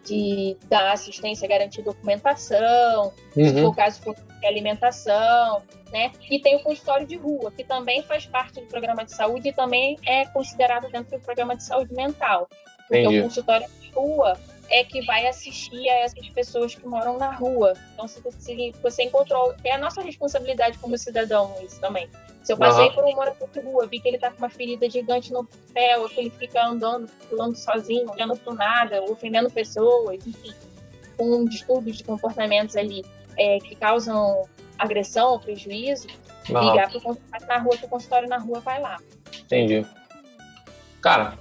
[0.05, 3.48] de dar assistência, garantir documentação, uhum.
[3.48, 6.12] se for caso for alimentação, né?
[6.30, 9.52] E tem o consultório de rua, que também faz parte do programa de saúde e
[9.52, 12.48] também é considerado dentro do programa de saúde mental.
[12.90, 14.38] Então, o consultório de rua
[14.70, 17.74] é que vai assistir a essas pessoas que moram na rua.
[17.92, 22.08] Então, se, se você encontrou, é a nossa responsabilidade como cidadão isso também.
[22.42, 22.92] Se eu passei uhum.
[22.92, 25.98] por um morador de rua, vi que ele tá com uma ferida gigante no pé,
[25.98, 30.52] ou que ele fica andando, pulando sozinho, olhando pro nada, ofendendo pessoas, enfim,
[31.16, 33.04] com distúrbios de comportamentos ali
[33.36, 34.46] é, que causam
[34.78, 36.06] agressão ou prejuízo,
[36.50, 36.70] uhum.
[36.70, 38.98] ligar pro consultório na rua, que o consultório na rua vai lá.
[39.40, 39.86] Entendi.
[41.00, 41.38] Cara,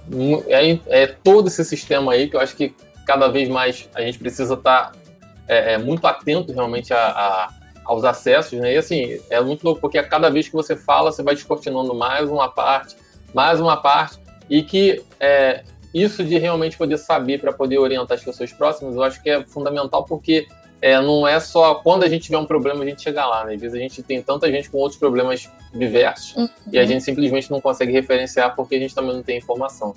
[0.48, 2.74] é, é todo esse sistema aí que eu acho que
[3.06, 4.98] cada vez mais a gente precisa estar tá,
[5.46, 8.72] é, é, muito atento realmente a, a aos acessos, né?
[8.72, 11.94] E assim, é muito louco, porque a cada vez que você fala, você vai descortinando
[11.94, 12.96] mais uma parte,
[13.34, 18.24] mais uma parte, e que é, isso de realmente poder saber para poder orientar as
[18.24, 20.46] pessoas próximas, eu acho que é fundamental, porque
[20.80, 23.54] é, não é só quando a gente tiver um problema a gente chegar lá, né?
[23.54, 26.48] Às vezes a gente tem tanta gente com outros problemas diversos uhum.
[26.72, 29.94] e a gente simplesmente não consegue referenciar porque a gente também não tem informação.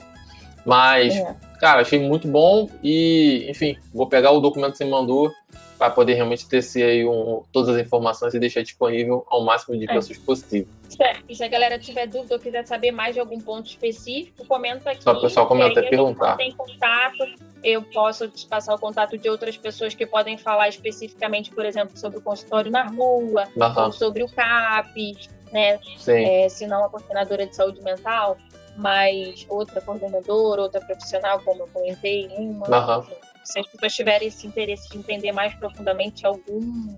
[0.68, 1.34] Mas, é.
[1.61, 5.32] cara, achei muito bom e, enfim, vou pegar o documento que você mandou
[5.78, 9.86] para poder realmente tecer aí um, todas as informações e deixar disponível ao máximo de
[9.86, 9.93] é.
[9.93, 10.68] pessoas possível.
[10.89, 11.24] Certo.
[11.30, 14.91] E se a galera tiver dúvida ou quiser saber mais de algum ponto específico, comenta
[14.91, 15.03] aqui.
[15.03, 16.36] Só o pessoal comenta e perguntar.
[16.36, 17.24] Tem contato,
[17.63, 21.97] eu posso te passar o contato de outras pessoas que podem falar especificamente, por exemplo,
[21.97, 23.84] sobre o consultório na rua, uhum.
[23.86, 25.80] ou sobre o CAPES, né?
[26.07, 28.38] É, se não a coordenadora de saúde mental,
[28.78, 32.99] mas outra coordenadora, outra profissional, como eu comentei, uma.
[32.99, 33.05] Uhum.
[33.43, 36.95] Se as pessoas tiverem esse interesse de entender mais profundamente algum,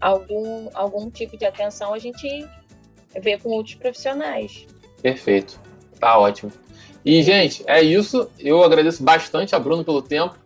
[0.00, 2.46] algum, algum tipo de atenção, a gente
[3.20, 4.66] vê com outros profissionais.
[5.00, 5.60] Perfeito.
[5.98, 6.50] Tá ótimo.
[7.04, 8.28] E, gente, é isso.
[8.38, 10.36] Eu agradeço bastante a Bruno pelo tempo.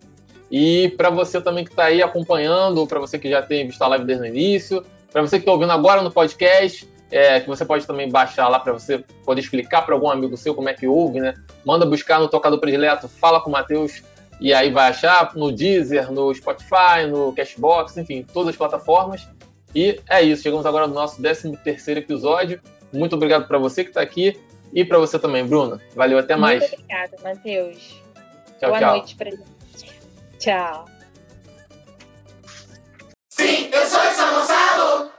[0.50, 3.88] E para você também que está aí acompanhando, para você que já tem visto a
[3.88, 7.64] live desde o início, para você que está ouvindo agora no podcast, é, que você
[7.64, 10.84] pode também baixar lá para você poder explicar para algum amigo seu como é que
[10.88, 11.34] ouve, né?
[11.64, 14.02] Manda buscar no tocador predileto, fala com o Matheus
[14.40, 19.28] e aí vai achar no Deezer, no Spotify, no Cashbox, enfim, todas as plataformas.
[19.72, 22.60] E é isso, chegamos agora no nosso 13 terceiro episódio.
[22.92, 24.36] Muito obrigado para você que está aqui
[24.72, 25.80] e para você também, Bruna.
[25.94, 26.62] Valeu, até mais.
[26.62, 28.02] Muito obrigada, Matheus.
[28.58, 28.96] Tchau, Boa tchau.
[28.96, 29.44] noite pra gente.
[30.40, 30.84] Tchau.
[33.28, 35.10] Sim, eu sou de São Gonçalo.